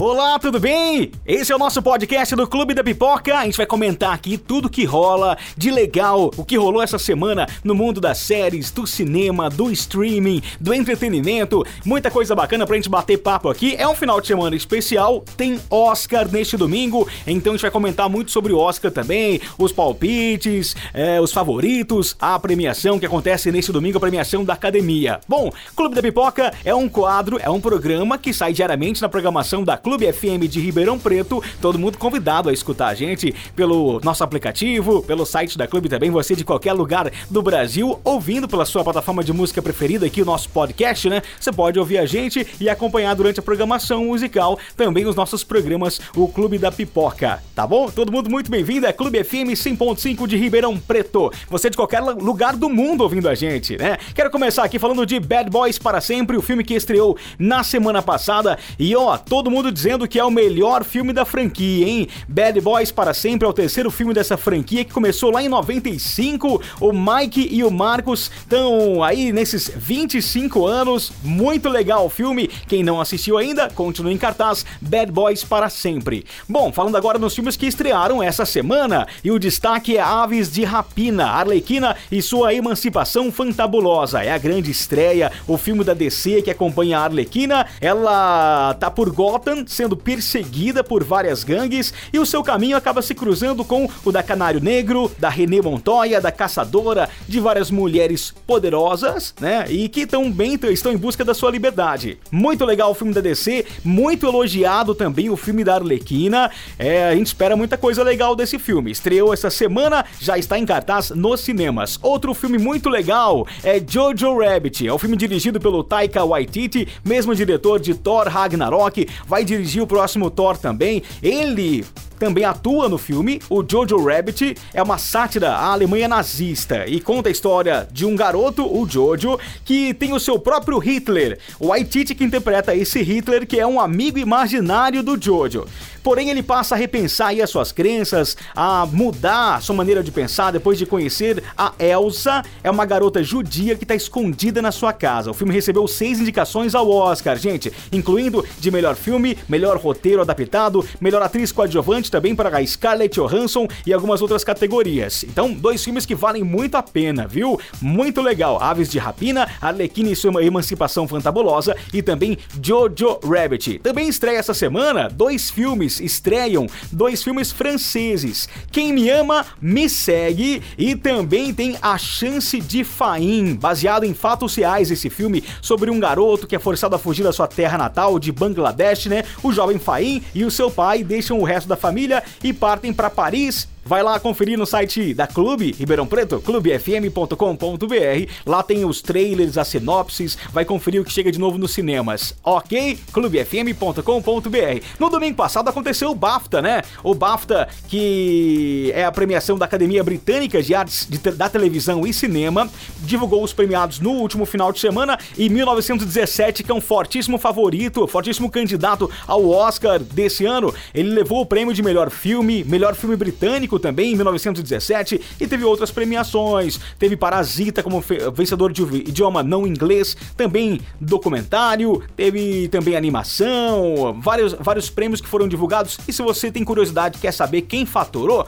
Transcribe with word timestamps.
Olá, 0.00 0.38
tudo 0.38 0.60
bem? 0.60 1.10
Esse 1.26 1.50
é 1.52 1.56
o 1.56 1.58
nosso 1.58 1.82
podcast 1.82 2.36
do 2.36 2.46
Clube 2.46 2.72
da 2.72 2.84
Pipoca. 2.84 3.36
A 3.36 3.44
gente 3.44 3.56
vai 3.56 3.66
comentar 3.66 4.14
aqui 4.14 4.38
tudo 4.38 4.70
que 4.70 4.84
rola 4.84 5.36
de 5.56 5.72
legal, 5.72 6.30
o 6.36 6.44
que 6.44 6.56
rolou 6.56 6.80
essa 6.80 7.00
semana 7.00 7.48
no 7.64 7.74
mundo 7.74 8.00
das 8.00 8.18
séries, 8.18 8.70
do 8.70 8.86
cinema, 8.86 9.50
do 9.50 9.72
streaming, 9.72 10.40
do 10.60 10.72
entretenimento. 10.72 11.66
Muita 11.84 12.12
coisa 12.12 12.32
bacana 12.32 12.64
pra 12.64 12.76
gente 12.76 12.88
bater 12.88 13.18
papo 13.18 13.48
aqui. 13.48 13.74
É 13.76 13.88
um 13.88 13.94
final 13.94 14.20
de 14.20 14.28
semana 14.28 14.54
especial, 14.54 15.24
tem 15.36 15.58
Oscar 15.68 16.28
neste 16.30 16.56
domingo, 16.56 17.08
então 17.26 17.54
a 17.54 17.56
gente 17.56 17.62
vai 17.62 17.70
comentar 17.72 18.08
muito 18.08 18.30
sobre 18.30 18.52
o 18.52 18.58
Oscar 18.58 18.92
também, 18.92 19.40
os 19.58 19.72
palpites, 19.72 20.76
é, 20.94 21.20
os 21.20 21.32
favoritos, 21.32 22.14
a 22.20 22.38
premiação 22.38 23.00
que 23.00 23.06
acontece 23.06 23.50
neste 23.50 23.72
domingo, 23.72 23.98
a 23.98 24.00
premiação 24.00 24.44
da 24.44 24.52
academia. 24.52 25.18
Bom, 25.26 25.50
Clube 25.74 25.96
da 25.96 26.02
Pipoca 26.02 26.54
é 26.64 26.72
um 26.72 26.88
quadro, 26.88 27.36
é 27.42 27.50
um 27.50 27.60
programa 27.60 28.16
que 28.16 28.32
sai 28.32 28.52
diariamente 28.52 29.02
na 29.02 29.08
programação 29.08 29.64
da 29.64 29.76
Clube 29.76 29.87
FM 29.96 30.48
de 30.48 30.60
Ribeirão 30.60 30.98
Preto. 30.98 31.42
Todo 31.60 31.78
mundo 31.78 31.96
convidado 31.96 32.48
a 32.48 32.52
escutar 32.52 32.88
a 32.88 32.94
gente 32.94 33.34
pelo 33.54 34.00
nosso 34.02 34.24
aplicativo, 34.24 35.02
pelo 35.02 35.24
site 35.24 35.56
da 35.56 35.66
Clube 35.66 35.88
também. 35.88 36.10
Você 36.10 36.34
de 36.34 36.44
qualquer 36.44 36.72
lugar 36.72 37.10
do 37.30 37.40
Brasil, 37.40 38.00
ouvindo 38.02 38.48
pela 38.48 38.64
sua 38.64 38.82
plataforma 38.82 39.22
de 39.22 39.32
música 39.32 39.62
preferida 39.62 40.06
aqui, 40.06 40.20
o 40.20 40.24
nosso 40.24 40.48
podcast, 40.50 41.08
né? 41.08 41.22
Você 41.38 41.52
pode 41.52 41.78
ouvir 41.78 41.98
a 41.98 42.06
gente 42.06 42.46
e 42.60 42.68
acompanhar 42.68 43.14
durante 43.14 43.40
a 43.40 43.42
programação 43.42 44.04
musical 44.04 44.58
também 44.76 45.06
os 45.06 45.14
nossos 45.14 45.44
programas, 45.44 46.00
o 46.16 46.26
Clube 46.26 46.58
da 46.58 46.72
Pipoca. 46.72 47.42
Tá 47.54 47.66
bom? 47.66 47.90
Todo 47.90 48.10
mundo 48.10 48.28
muito 48.28 48.50
bem-vindo. 48.50 48.86
É 48.86 48.92
Clube 48.92 49.22
FM 49.22 49.54
100.5 49.54 50.26
de 50.26 50.36
Ribeirão 50.36 50.76
Preto. 50.78 51.30
Você 51.48 51.70
de 51.70 51.76
qualquer 51.76 52.00
lugar 52.00 52.56
do 52.56 52.68
mundo 52.68 53.02
ouvindo 53.02 53.28
a 53.28 53.34
gente, 53.34 53.76
né? 53.76 53.98
Quero 54.14 54.30
começar 54.30 54.64
aqui 54.64 54.78
falando 54.78 55.06
de 55.06 55.20
Bad 55.20 55.50
Boys 55.50 55.78
para 55.78 56.00
Sempre, 56.00 56.36
o 56.36 56.42
filme 56.42 56.64
que 56.64 56.74
estreou 56.74 57.16
na 57.38 57.62
semana 57.62 58.02
passada. 58.02 58.58
E 58.78 58.94
ó, 58.96 59.16
todo 59.16 59.50
mundo 59.50 59.70
dizendo 59.78 60.08
que 60.08 60.18
é 60.18 60.24
o 60.24 60.30
melhor 60.30 60.82
filme 60.82 61.12
da 61.12 61.24
franquia, 61.24 61.86
hein? 61.86 62.08
Bad 62.26 62.60
Boys 62.60 62.90
para 62.90 63.14
sempre 63.14 63.46
é 63.46 63.48
o 63.48 63.52
terceiro 63.52 63.92
filme 63.92 64.12
dessa 64.12 64.36
franquia 64.36 64.84
que 64.84 64.92
começou 64.92 65.30
lá 65.30 65.40
em 65.40 65.48
95. 65.48 66.60
O 66.80 66.92
Mike 66.92 67.48
e 67.48 67.62
o 67.62 67.70
Marcos 67.70 68.28
estão 68.40 69.04
aí 69.04 69.32
nesses 69.32 69.70
25 69.76 70.66
anos. 70.66 71.12
Muito 71.22 71.68
legal 71.68 72.04
o 72.04 72.10
filme. 72.10 72.48
Quem 72.66 72.82
não 72.82 73.00
assistiu 73.00 73.38
ainda, 73.38 73.70
continue 73.70 74.12
em 74.12 74.18
cartaz. 74.18 74.66
Bad 74.80 75.12
Boys 75.12 75.44
para 75.44 75.68
sempre. 75.70 76.26
Bom, 76.48 76.72
falando 76.72 76.96
agora 76.96 77.16
nos 77.16 77.32
filmes 77.32 77.56
que 77.56 77.66
estrearam 77.66 78.20
essa 78.20 78.44
semana, 78.44 79.06
e 79.22 79.30
o 79.30 79.38
destaque 79.38 79.96
é 79.96 80.00
Aves 80.00 80.50
de 80.50 80.64
Rapina, 80.64 81.26
Arlequina 81.26 81.94
e 82.10 82.20
sua 82.20 82.52
emancipação 82.52 83.30
fantabulosa. 83.30 84.24
É 84.24 84.32
a 84.32 84.38
grande 84.38 84.72
estreia, 84.72 85.30
o 85.46 85.56
filme 85.56 85.84
da 85.84 85.94
DC 85.94 86.42
que 86.42 86.50
acompanha 86.50 86.98
a 86.98 87.04
Arlequina. 87.04 87.64
Ela 87.80 88.74
tá 88.80 88.90
por 88.90 89.12
Gotham, 89.12 89.67
sendo 89.68 89.96
perseguida 89.96 90.82
por 90.82 91.04
várias 91.04 91.44
gangues 91.44 91.92
e 92.12 92.18
o 92.18 92.26
seu 92.26 92.42
caminho 92.42 92.76
acaba 92.76 93.02
se 93.02 93.14
cruzando 93.14 93.64
com 93.64 93.88
o 94.04 94.10
da 94.10 94.22
Canário 94.22 94.60
Negro, 94.60 95.10
da 95.18 95.28
René 95.28 95.60
Montoya, 95.60 96.20
da 96.20 96.32
Caçadora, 96.32 97.08
de 97.28 97.38
várias 97.38 97.70
mulheres 97.70 98.32
poderosas, 98.46 99.34
né? 99.40 99.66
E 99.68 99.88
que 99.88 100.06
tão 100.06 100.32
bem 100.32 100.58
estão 100.70 100.90
em 100.90 100.96
busca 100.96 101.24
da 101.24 101.34
sua 101.34 101.50
liberdade. 101.50 102.18
Muito 102.32 102.64
legal 102.64 102.90
o 102.90 102.94
filme 102.94 103.12
da 103.12 103.20
DC, 103.20 103.66
muito 103.84 104.26
elogiado 104.26 104.94
também 104.94 105.28
o 105.28 105.36
filme 105.36 105.62
da 105.62 105.74
Arlequina. 105.74 106.50
É, 106.78 107.08
a 107.08 107.14
gente 107.14 107.26
espera 107.26 107.56
muita 107.56 107.76
coisa 107.76 108.02
legal 108.02 108.34
desse 108.34 108.58
filme. 108.58 108.90
Estreou 108.90 109.32
essa 109.34 109.50
semana, 109.50 110.04
já 110.18 110.38
está 110.38 110.58
em 110.58 110.64
cartaz 110.64 111.10
nos 111.10 111.40
cinemas. 111.40 111.98
Outro 112.02 112.32
filme 112.32 112.58
muito 112.58 112.88
legal 112.88 113.46
é 113.62 113.82
Jojo 113.86 114.38
Rabbit. 114.38 114.86
É 114.86 114.92
um 114.92 114.98
filme 114.98 115.16
dirigido 115.16 115.60
pelo 115.60 115.84
Taika 115.84 116.24
Waititi, 116.24 116.88
mesmo 117.04 117.34
diretor 117.34 117.78
de 117.78 117.94
Thor 117.94 118.26
Ragnarok, 118.28 119.08
vai 119.26 119.44
dirigir 119.44 119.57
o 119.82 119.86
próximo 119.86 120.30
Thor 120.30 120.56
também. 120.56 121.02
Ele 121.22 121.84
também 122.18 122.44
atua 122.44 122.88
no 122.88 122.98
filme. 122.98 123.40
O 123.48 123.64
Jojo 123.66 123.96
Rabbit 124.04 124.56
é 124.74 124.82
uma 124.82 124.98
sátira 124.98 125.50
à 125.50 125.72
Alemanha 125.72 126.08
nazista 126.08 126.86
e 126.86 127.00
conta 127.00 127.28
a 127.28 127.32
história 127.32 127.88
de 127.90 128.04
um 128.04 128.16
garoto, 128.16 128.66
o 128.66 128.88
Jojo, 128.88 129.38
que 129.64 129.94
tem 129.94 130.12
o 130.12 130.20
seu 130.20 130.38
próprio 130.38 130.78
Hitler. 130.78 131.38
O 131.58 131.68
Waititi 131.68 132.14
que 132.14 132.24
interpreta 132.24 132.74
esse 132.74 133.02
Hitler, 133.02 133.46
que 133.46 133.58
é 133.58 133.66
um 133.66 133.80
amigo 133.80 134.18
imaginário 134.18 135.02
do 135.02 135.20
Jojo. 135.20 135.66
Porém, 136.02 136.30
ele 136.30 136.42
passa 136.42 136.74
a 136.74 136.78
repensar 136.78 137.38
as 137.38 137.50
suas 137.50 137.70
crenças, 137.70 138.36
a 138.56 138.86
mudar 138.86 139.56
a 139.56 139.60
sua 139.60 139.74
maneira 139.74 140.02
de 140.02 140.10
pensar 140.10 140.50
depois 140.50 140.78
de 140.78 140.86
conhecer 140.86 141.42
a 141.56 141.72
Elsa. 141.78 142.42
É 142.62 142.70
uma 142.70 142.86
garota 142.86 143.22
judia 143.22 143.76
que 143.76 143.84
está 143.84 143.94
escondida 143.94 144.62
na 144.62 144.72
sua 144.72 144.92
casa. 144.92 145.30
O 145.30 145.34
filme 145.34 145.52
recebeu 145.52 145.86
seis 145.86 146.18
indicações 146.18 146.74
ao 146.74 146.88
Oscar, 146.88 147.36
gente, 147.36 147.70
incluindo 147.92 148.44
de 148.58 148.70
melhor 148.70 148.94
filme, 148.94 149.36
melhor 149.48 149.76
roteiro 149.76 150.22
adaptado, 150.22 150.86
melhor 151.00 151.20
atriz 151.20 151.52
coadjuvante 151.52 152.07
também 152.10 152.34
para 152.34 152.64
Scarlett 152.66 153.18
Johansson 153.18 153.66
e 153.86 153.92
algumas 153.92 154.20
outras 154.20 154.44
categorias. 154.44 155.24
Então, 155.24 155.52
dois 155.52 155.82
filmes 155.82 156.06
que 156.06 156.14
valem 156.14 156.42
muito 156.42 156.76
a 156.76 156.82
pena, 156.82 157.26
viu? 157.26 157.60
Muito 157.80 158.20
legal. 158.20 158.62
Aves 158.62 158.90
de 158.90 158.98
Rapina, 158.98 159.48
Arlequina 159.60 160.10
e 160.10 160.16
sua 160.16 160.44
emancipação 160.44 161.06
fantabulosa 161.08 161.76
e 161.92 162.02
também 162.02 162.38
Jojo 162.62 163.18
Rabbit. 163.24 163.78
Também 163.80 164.08
estreia 164.08 164.38
essa 164.38 164.54
semana 164.54 165.08
dois 165.08 165.50
filmes 165.50 166.00
estreiam 166.00 166.66
dois 166.92 167.22
filmes 167.22 167.50
franceses. 167.52 168.48
Quem 168.70 168.92
Me 168.92 169.10
Ama, 169.10 169.44
Me 169.60 169.88
Segue 169.88 170.62
e 170.76 170.94
também 170.94 171.52
tem 171.52 171.76
A 171.82 171.98
Chance 171.98 172.60
de 172.60 172.84
Faim, 172.84 173.54
baseado 173.54 174.04
em 174.04 174.14
fatos 174.14 174.54
reais 174.54 174.90
esse 174.90 175.10
filme 175.10 175.42
sobre 175.60 175.90
um 175.90 175.98
garoto 175.98 176.46
que 176.46 176.56
é 176.56 176.58
forçado 176.58 176.94
a 176.94 176.98
fugir 176.98 177.22
da 177.22 177.32
sua 177.32 177.46
terra 177.46 177.76
natal 177.76 178.18
de 178.18 178.30
Bangladesh, 178.30 179.06
né? 179.06 179.24
O 179.42 179.52
jovem 179.52 179.78
Faim 179.78 180.22
e 180.34 180.44
o 180.44 180.50
seu 180.50 180.70
pai 180.70 181.02
deixam 181.02 181.38
o 181.38 181.44
resto 181.44 181.68
da 181.68 181.76
família 181.76 181.97
e 182.42 182.52
partem 182.52 182.92
para 182.92 183.10
Paris 183.10 183.68
Vai 183.88 184.02
lá 184.02 184.20
conferir 184.20 184.58
no 184.58 184.66
site 184.66 185.14
da 185.14 185.26
Clube 185.26 185.72
Ribeirão 185.72 186.06
Preto, 186.06 186.42
clubefm.com.br. 186.42 188.30
Lá 188.44 188.62
tem 188.62 188.84
os 188.84 189.00
trailers, 189.00 189.56
as 189.56 189.66
sinopses, 189.66 190.36
vai 190.52 190.66
conferir 190.66 191.00
o 191.00 191.04
que 191.06 191.10
chega 191.10 191.32
de 191.32 191.38
novo 191.38 191.56
nos 191.56 191.72
cinemas. 191.72 192.34
Ok? 192.44 192.98
clubefm.com.br. 193.10 194.84
No 194.98 195.08
domingo 195.08 195.36
passado 195.36 195.70
aconteceu 195.70 196.10
o 196.10 196.14
BAFTA, 196.14 196.60
né? 196.60 196.82
O 197.02 197.14
BAFTA, 197.14 197.66
que 197.88 198.92
é 198.94 199.06
a 199.06 199.10
premiação 199.10 199.56
da 199.56 199.64
Academia 199.64 200.04
Britânica 200.04 200.62
de 200.62 200.74
Artes 200.74 201.06
de, 201.08 201.16
da 201.16 201.48
Televisão 201.48 202.06
e 202.06 202.12
Cinema, 202.12 202.70
divulgou 202.98 203.42
os 203.42 203.54
premiados 203.54 204.00
no 204.00 204.10
último 204.10 204.44
final 204.44 204.70
de 204.70 204.80
semana 204.80 205.18
e 205.38 205.48
1917, 205.48 206.62
que 206.62 206.70
é 206.70 206.74
um 206.74 206.80
fortíssimo 206.82 207.38
favorito, 207.38 208.06
fortíssimo 208.06 208.50
candidato 208.50 209.10
ao 209.26 209.48
Oscar 209.48 209.98
desse 209.98 210.44
ano. 210.44 210.74
Ele 210.92 211.08
levou 211.08 211.40
o 211.40 211.46
prêmio 211.46 211.72
de 211.72 211.82
melhor 211.82 212.10
filme, 212.10 212.62
melhor 212.64 212.94
filme 212.94 213.16
britânico 213.16 213.77
também 213.78 214.12
em 214.12 214.16
1917 214.16 215.20
e 215.40 215.46
teve 215.46 215.64
outras 215.64 215.90
premiações. 215.90 216.78
Teve 216.98 217.16
Parasita 217.16 217.82
como 217.82 218.02
vencedor 218.34 218.72
de 218.72 218.82
idioma 218.82 219.42
não 219.42 219.66
inglês, 219.66 220.16
também 220.36 220.80
documentário, 221.00 222.02
teve 222.16 222.68
também 222.68 222.96
animação, 222.96 224.18
vários, 224.20 224.52
vários 224.54 224.90
prêmios 224.90 225.20
que 225.20 225.28
foram 225.28 225.48
divulgados. 225.48 225.98
E 226.06 226.12
se 226.12 226.22
você 226.22 226.50
tem 226.50 226.64
curiosidade, 226.64 227.18
quer 227.18 227.32
saber 227.32 227.62
quem 227.62 227.84
faturou, 227.84 228.46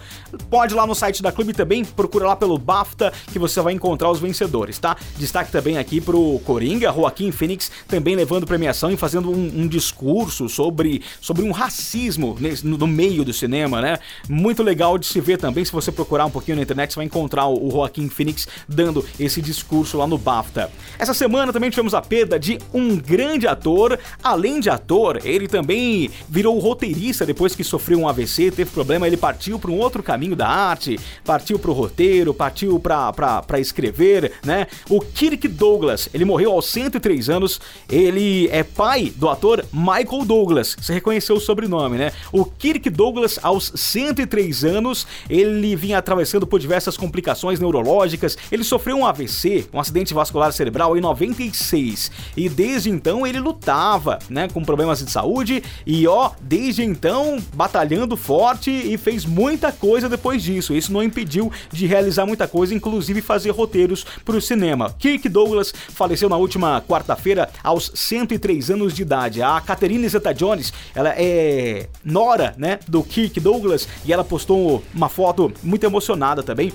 pode 0.49 0.75
ir 0.75 0.77
lá 0.77 0.87
no 0.87 0.95
site 0.95 1.23
da 1.23 1.33
Clube 1.33 1.53
também, 1.53 1.85
procura 1.85 2.27
lá 2.27 2.37
pelo 2.37 2.59
BAFTA 2.59 3.13
que 3.33 3.39
você 3.39 3.61
vai 3.61 3.73
encontrar 3.73 4.11
os 4.11 4.21
vencedores, 4.21 4.79
tá? 4.79 4.97
Destaque 5.17 5.51
também 5.51 5.79
aqui 5.79 6.01
pro 6.01 6.41
Coringa, 6.45 6.93
Joaquim 6.93 7.31
Phoenix, 7.31 7.71
também 7.89 8.17
levando 8.17 8.47
premiação 8.47 8.91
e 8.91 8.97
fazendo 8.97 9.31
um, 9.31 9.63
um 9.63 9.69
discurso 9.69 10.49
sobre, 10.49 11.03
sobre 11.21 11.43
um 11.43 11.51
racismo 11.51 12.37
no, 12.63 12.79
no 12.79 12.87
meio 12.87 13.25
do 13.25 13.33
cinema, 13.33 13.81
né? 13.81 13.99
Muito 14.29 14.63
legal 14.63 14.99
de 14.99 15.07
se 15.07 15.20
ver 15.21 15.39
também, 15.39 15.65
se 15.65 15.73
você 15.73 15.93
procurar 15.93 16.27
um 16.27 16.31
pouquinho 16.31 16.57
na 16.57 16.63
internet, 16.63 16.93
você 16.93 16.97
vai 16.97 17.07
encontrar 17.07 17.47
o 17.47 17.71
Joaquim 17.71 18.09
Phoenix 18.09 18.47
dando 18.69 19.05
esse 19.19 19.41
discurso 19.43 19.99
lá 19.99 20.07
no 20.07 20.19
BAFTA. 20.19 20.71
Essa 20.99 21.15
semana 21.15 21.53
também 21.53 21.71
tivemos 21.71 21.95
a 21.95 22.03
perda 22.03 22.39
de 22.39 22.59
um 22.73 22.97
grande 22.97 23.47
ator, 23.47 23.99
além 24.23 24.61
de 24.61 24.71
ator, 24.71 25.21
ele 25.25 25.49
também 25.49 26.11
virou 26.29 26.59
roteirista 26.59 27.27
depois 27.27 27.55
que 27.55 27.65
sofreu 27.65 28.01
um 28.01 28.09
AVC, 28.09 28.51
teve 28.51 28.71
problema, 28.71 29.07
ele 29.07 29.17
partiu 29.17 29.59
para 29.59 29.71
um 29.71 29.79
outro 29.79 30.03
caminho 30.03 30.37
da 30.37 30.49
arte, 30.49 30.99
partiu 31.25 31.59
para 31.59 31.71
o 31.71 31.75
roteiro, 31.75 32.35
partiu 32.35 32.81
para 32.81 33.61
escrever, 33.61 34.33
né? 34.45 34.67
O 34.89 35.01
Kirk 35.01 35.47
Douglas, 35.49 36.09
ele 36.13 36.25
morreu 36.25 36.53
aos 36.53 36.67
103 36.67 37.29
anos, 37.29 37.61
ele 37.89 38.49
é 38.49 38.63
pai 38.63 39.13
do 39.17 39.29
ator 39.29 39.65
Michael 39.73 40.25
Douglas, 40.25 40.77
você 40.81 40.93
reconheceu 40.93 41.37
o 41.37 41.41
sobrenome, 41.41 41.99
né? 41.99 42.13
O 42.33 42.45
Kirk 42.45 42.89
Douglas, 42.91 43.39
aos 43.43 43.73
103 43.75 44.65
anos, 44.65 45.07
ele 45.29 45.77
vinha 45.77 45.99
atravessando 45.99 46.47
por 46.47 46.61
diversas 46.61 46.97
complicações 46.97 47.61
neurológicas. 47.61 48.37
Ele 48.51 48.65
sofreu 48.65 48.97
um 48.97 49.07
AVC, 49.07 49.67
um 49.73 49.81
acidente 49.81 50.15
vascular 50.15 50.53
cerebral, 50.53 50.97
em 50.97 51.01
96 51.01 52.11
e 52.37 52.49
desde 52.49 52.91
então 52.91 53.27
ele 53.27 53.41
lutava, 53.41 54.19
né, 54.29 54.49
com 54.49 54.65
problemas 54.65 55.05
de 55.05 55.11
saúde 55.11 55.63
e 55.87 56.07
ó, 56.07 56.31
desde 56.41 56.83
então 56.83 57.39
batalhando 57.55 58.17
forte 58.17 58.71
e 58.71 58.97
fez 58.97 59.25
muita 59.25 59.73
coisa 59.73 60.09
depois 60.09 60.43
disso. 60.43 60.75
Isso 60.75 60.93
não 60.93 61.03
impediu 61.03 61.53
de 61.73 61.87
realizar 61.87 62.27
muita 62.27 62.47
coisa, 62.47 62.75
inclusive 62.75 63.21
fazer 63.21 63.51
roteiros 63.51 64.05
para 64.25 64.37
o 64.37 64.41
cinema. 64.41 64.95
Kirk 64.99 65.29
Douglas 65.29 65.73
faleceu 65.95 66.29
na 66.29 66.37
última 66.37 66.83
quarta-feira 66.83 67.49
aos 67.63 67.91
103 67.95 68.71
anos 68.71 68.95
de 68.95 69.03
idade. 69.03 69.43
A 69.43 69.61
Catherine 69.61 70.09
Zeta-Jones, 70.09 70.73
ela 70.95 71.15
é 71.17 71.89
nora, 72.05 72.55
né, 72.57 72.79
do 72.87 73.03
Kirk 73.03 73.39
Douglas 73.41 73.89
e 74.05 74.13
ela 74.13 74.25
postou 74.25 74.83
uma 74.95 75.09
foto 75.09 75.53
muito 75.63 75.85
emocionada 75.85 76.43
também 76.43 76.73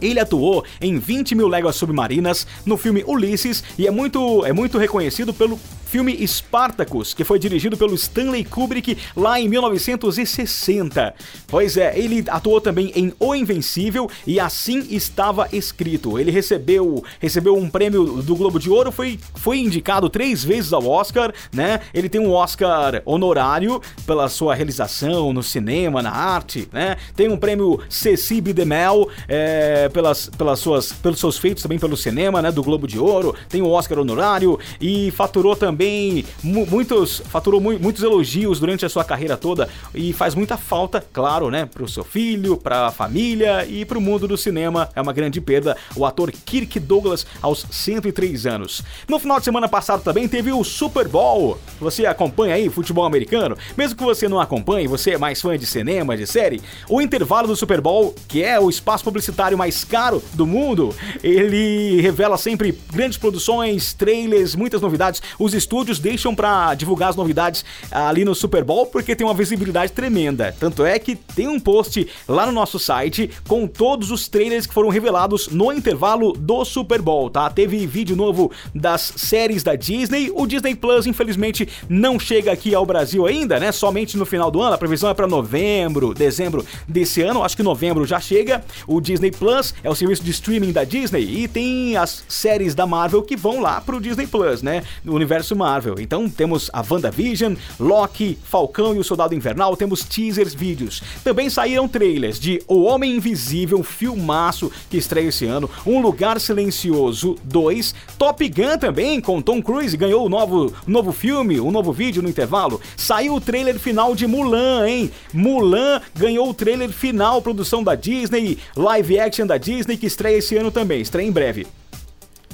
ele 0.00 0.20
atuou 0.20 0.64
em 0.80 0.98
20 0.98 1.34
mil 1.34 1.48
léguas 1.48 1.76
submarinas 1.76 2.46
no 2.64 2.76
filme 2.76 3.04
Ulisses 3.06 3.62
e 3.78 3.86
é 3.86 3.90
muito, 3.90 4.44
é 4.44 4.52
muito 4.52 4.78
reconhecido 4.78 5.32
pelo 5.32 5.58
filme 5.88 6.26
Spartacus, 6.26 7.14
que 7.14 7.24
foi 7.24 7.38
dirigido 7.38 7.76
pelo 7.76 7.94
Stanley 7.94 8.44
Kubrick 8.44 8.98
lá 9.16 9.40
em 9.40 9.48
1960. 9.48 11.14
Pois 11.46 11.76
é, 11.76 11.98
ele 11.98 12.24
atuou 12.28 12.60
também 12.60 12.92
em 12.94 13.12
O 13.18 13.34
Invencível 13.34 14.08
e 14.26 14.38
assim 14.38 14.86
estava 14.90 15.48
escrito. 15.50 16.18
Ele 16.18 16.30
recebeu, 16.30 17.02
recebeu 17.18 17.56
um 17.56 17.70
prêmio 17.70 18.22
do 18.22 18.36
Globo 18.36 18.58
de 18.58 18.68
Ouro, 18.68 18.92
foi, 18.92 19.18
foi 19.34 19.58
indicado 19.58 20.10
três 20.10 20.44
vezes 20.44 20.72
ao 20.72 20.86
Oscar, 20.86 21.32
né? 21.52 21.80
Ele 21.94 22.08
tem 22.08 22.20
um 22.20 22.32
Oscar 22.32 23.02
honorário 23.06 23.80
pela 24.06 24.28
sua 24.28 24.54
realização 24.54 25.32
no 25.32 25.42
cinema, 25.42 26.02
na 26.02 26.10
arte, 26.10 26.68
né? 26.70 26.96
Tem 27.16 27.28
um 27.28 27.36
prêmio 27.36 27.80
Ceci 27.88 28.42
Bidemel 28.42 29.08
é, 29.26 29.87
pelas, 29.88 30.28
pelas 30.36 30.58
suas, 30.58 30.92
pelos 30.92 31.18
seus 31.18 31.38
feitos 31.38 31.62
também 31.62 31.78
pelo 31.78 31.96
cinema, 31.96 32.42
né? 32.42 32.50
Do 32.50 32.62
Globo 32.62 32.86
de 32.86 32.98
Ouro. 32.98 33.34
Tem 33.48 33.62
um 33.62 33.70
Oscar 33.70 33.98
honorário 33.98 34.58
e 34.80 35.10
faturou 35.12 35.56
também 35.56 35.78
também 35.78 36.24
muitos 36.42 37.22
faturou 37.28 37.60
mu 37.60 37.78
muitos 37.78 38.02
elogios 38.02 38.58
durante 38.58 38.84
a 38.84 38.88
sua 38.88 39.04
carreira 39.04 39.36
toda 39.36 39.68
e 39.94 40.12
faz 40.12 40.34
muita 40.34 40.56
falta, 40.56 41.04
claro, 41.12 41.50
né, 41.50 41.66
pro 41.66 41.86
seu 41.86 42.02
filho, 42.02 42.56
pra 42.56 42.90
família 42.90 43.64
e 43.66 43.84
pro 43.84 44.00
mundo 44.00 44.26
do 44.26 44.36
cinema. 44.36 44.88
É 44.96 45.00
uma 45.00 45.12
grande 45.12 45.40
perda 45.40 45.76
o 45.94 46.04
ator 46.04 46.32
Kirk 46.32 46.80
Douglas 46.80 47.26
aos 47.40 47.64
103 47.70 48.46
anos. 48.46 48.82
No 49.06 49.18
final 49.18 49.38
de 49.38 49.44
semana 49.44 49.68
passado 49.68 50.02
também 50.02 50.26
teve 50.26 50.50
o 50.50 50.64
Super 50.64 51.06
Bowl. 51.06 51.58
Você 51.80 52.06
acompanha 52.06 52.54
aí 52.54 52.68
futebol 52.68 53.04
americano? 53.04 53.56
Mesmo 53.76 53.96
que 53.96 54.04
você 54.04 54.26
não 54.28 54.40
acompanhe, 54.40 54.88
você 54.88 55.12
é 55.12 55.18
mais 55.18 55.40
fã 55.40 55.56
de 55.56 55.66
cinema, 55.66 56.16
de 56.16 56.26
série, 56.26 56.60
o 56.88 57.00
intervalo 57.00 57.46
do 57.46 57.56
Super 57.56 57.80
Bowl, 57.80 58.14
que 58.26 58.42
é 58.42 58.58
o 58.58 58.68
espaço 58.68 59.04
publicitário 59.04 59.56
mais 59.56 59.77
caro 59.84 60.22
do 60.34 60.46
mundo, 60.46 60.94
ele 61.22 62.00
revela 62.00 62.36
sempre 62.36 62.78
grandes 62.92 63.18
produções, 63.18 63.92
trailers, 63.92 64.54
muitas 64.54 64.80
novidades. 64.80 65.22
Os 65.38 65.54
estúdios 65.54 65.98
deixam 65.98 66.34
para 66.34 66.74
divulgar 66.74 67.10
as 67.10 67.16
novidades 67.16 67.64
ali 67.90 68.24
no 68.24 68.34
Super 68.34 68.64
Bowl 68.64 68.86
porque 68.86 69.14
tem 69.16 69.26
uma 69.26 69.34
visibilidade 69.34 69.92
tremenda. 69.92 70.54
Tanto 70.58 70.84
é 70.84 70.98
que 70.98 71.16
tem 71.16 71.48
um 71.48 71.60
post 71.60 72.06
lá 72.26 72.46
no 72.46 72.52
nosso 72.52 72.78
site 72.78 73.30
com 73.46 73.66
todos 73.66 74.10
os 74.10 74.28
trailers 74.28 74.66
que 74.66 74.74
foram 74.74 74.88
revelados 74.88 75.48
no 75.48 75.72
intervalo 75.72 76.32
do 76.32 76.64
Super 76.64 77.00
Bowl, 77.00 77.30
tá? 77.30 77.48
Teve 77.50 77.86
vídeo 77.86 78.16
novo 78.16 78.50
das 78.74 79.12
séries 79.16 79.62
da 79.62 79.74
Disney. 79.74 80.30
O 80.34 80.46
Disney 80.46 80.74
Plus, 80.74 81.06
infelizmente, 81.06 81.68
não 81.88 82.18
chega 82.18 82.52
aqui 82.52 82.74
ao 82.74 82.84
Brasil 82.84 83.26
ainda, 83.26 83.58
né? 83.58 83.72
Somente 83.72 84.16
no 84.16 84.26
final 84.26 84.50
do 84.50 84.60
ano. 84.60 84.74
A 84.74 84.78
previsão 84.78 85.10
é 85.10 85.14
para 85.14 85.26
novembro, 85.26 86.14
dezembro 86.14 86.64
desse 86.86 87.22
ano. 87.22 87.42
Acho 87.42 87.56
que 87.56 87.62
novembro 87.62 88.06
já 88.06 88.20
chega. 88.20 88.64
O 88.86 89.00
Disney 89.00 89.30
Plus 89.30 89.67
é 89.82 89.90
o 89.90 89.94
serviço 89.94 90.22
de 90.22 90.30
streaming 90.30 90.72
da 90.72 90.84
Disney 90.84 91.42
e 91.42 91.48
tem 91.48 91.96
as 91.96 92.24
séries 92.28 92.74
da 92.74 92.86
Marvel 92.86 93.22
que 93.22 93.36
vão 93.36 93.60
lá 93.60 93.80
pro 93.80 94.00
Disney 94.00 94.26
Plus, 94.26 94.62
né? 94.62 94.82
No 95.04 95.14
universo 95.14 95.54
Marvel. 95.54 95.96
Então 95.98 96.28
temos 96.28 96.70
a 96.72 96.82
WandaVision, 96.88 97.54
Loki, 97.78 98.38
Falcão 98.44 98.94
e 98.94 98.98
o 98.98 99.04
Soldado 99.04 99.34
Invernal, 99.34 99.76
temos 99.76 100.02
teasers, 100.02 100.54
vídeos. 100.54 101.02
Também 101.22 101.50
saíram 101.50 101.88
trailers 101.88 102.38
de 102.40 102.62
O 102.66 102.82
Homem 102.82 103.16
Invisível, 103.16 103.82
filmaço 103.82 104.70
que 104.88 104.96
estreia 104.96 105.28
esse 105.28 105.44
ano, 105.44 105.70
Um 105.86 106.00
Lugar 106.00 106.40
Silencioso 106.40 107.36
2, 107.44 107.94
Top 108.18 108.48
Gun 108.48 108.78
também, 108.78 109.20
com 109.20 109.42
Tom 109.42 109.60
Cruise, 109.60 109.96
ganhou 109.96 110.22
o 110.22 110.26
um 110.26 110.28
novo, 110.28 110.72
um 110.86 110.90
novo 110.90 111.12
filme, 111.12 111.60
um 111.60 111.70
novo 111.70 111.92
vídeo 111.92 112.22
no 112.22 112.28
intervalo. 112.28 112.80
Saiu 112.96 113.34
o 113.34 113.40
trailer 113.40 113.78
final 113.78 114.14
de 114.14 114.26
Mulan, 114.26 114.88
hein? 114.88 115.10
Mulan 115.32 116.00
ganhou 116.14 116.48
o 116.48 116.54
trailer 116.54 116.90
final, 116.90 117.42
produção 117.42 117.82
da 117.82 117.94
Disney, 117.94 118.58
live 118.76 119.18
action 119.18 119.46
da 119.46 119.57
Disney, 119.58 119.96
que 119.96 120.06
estreia 120.06 120.38
esse 120.38 120.56
ano 120.56 120.70
também, 120.70 121.00
estreia 121.00 121.26
em 121.26 121.32
breve. 121.32 121.66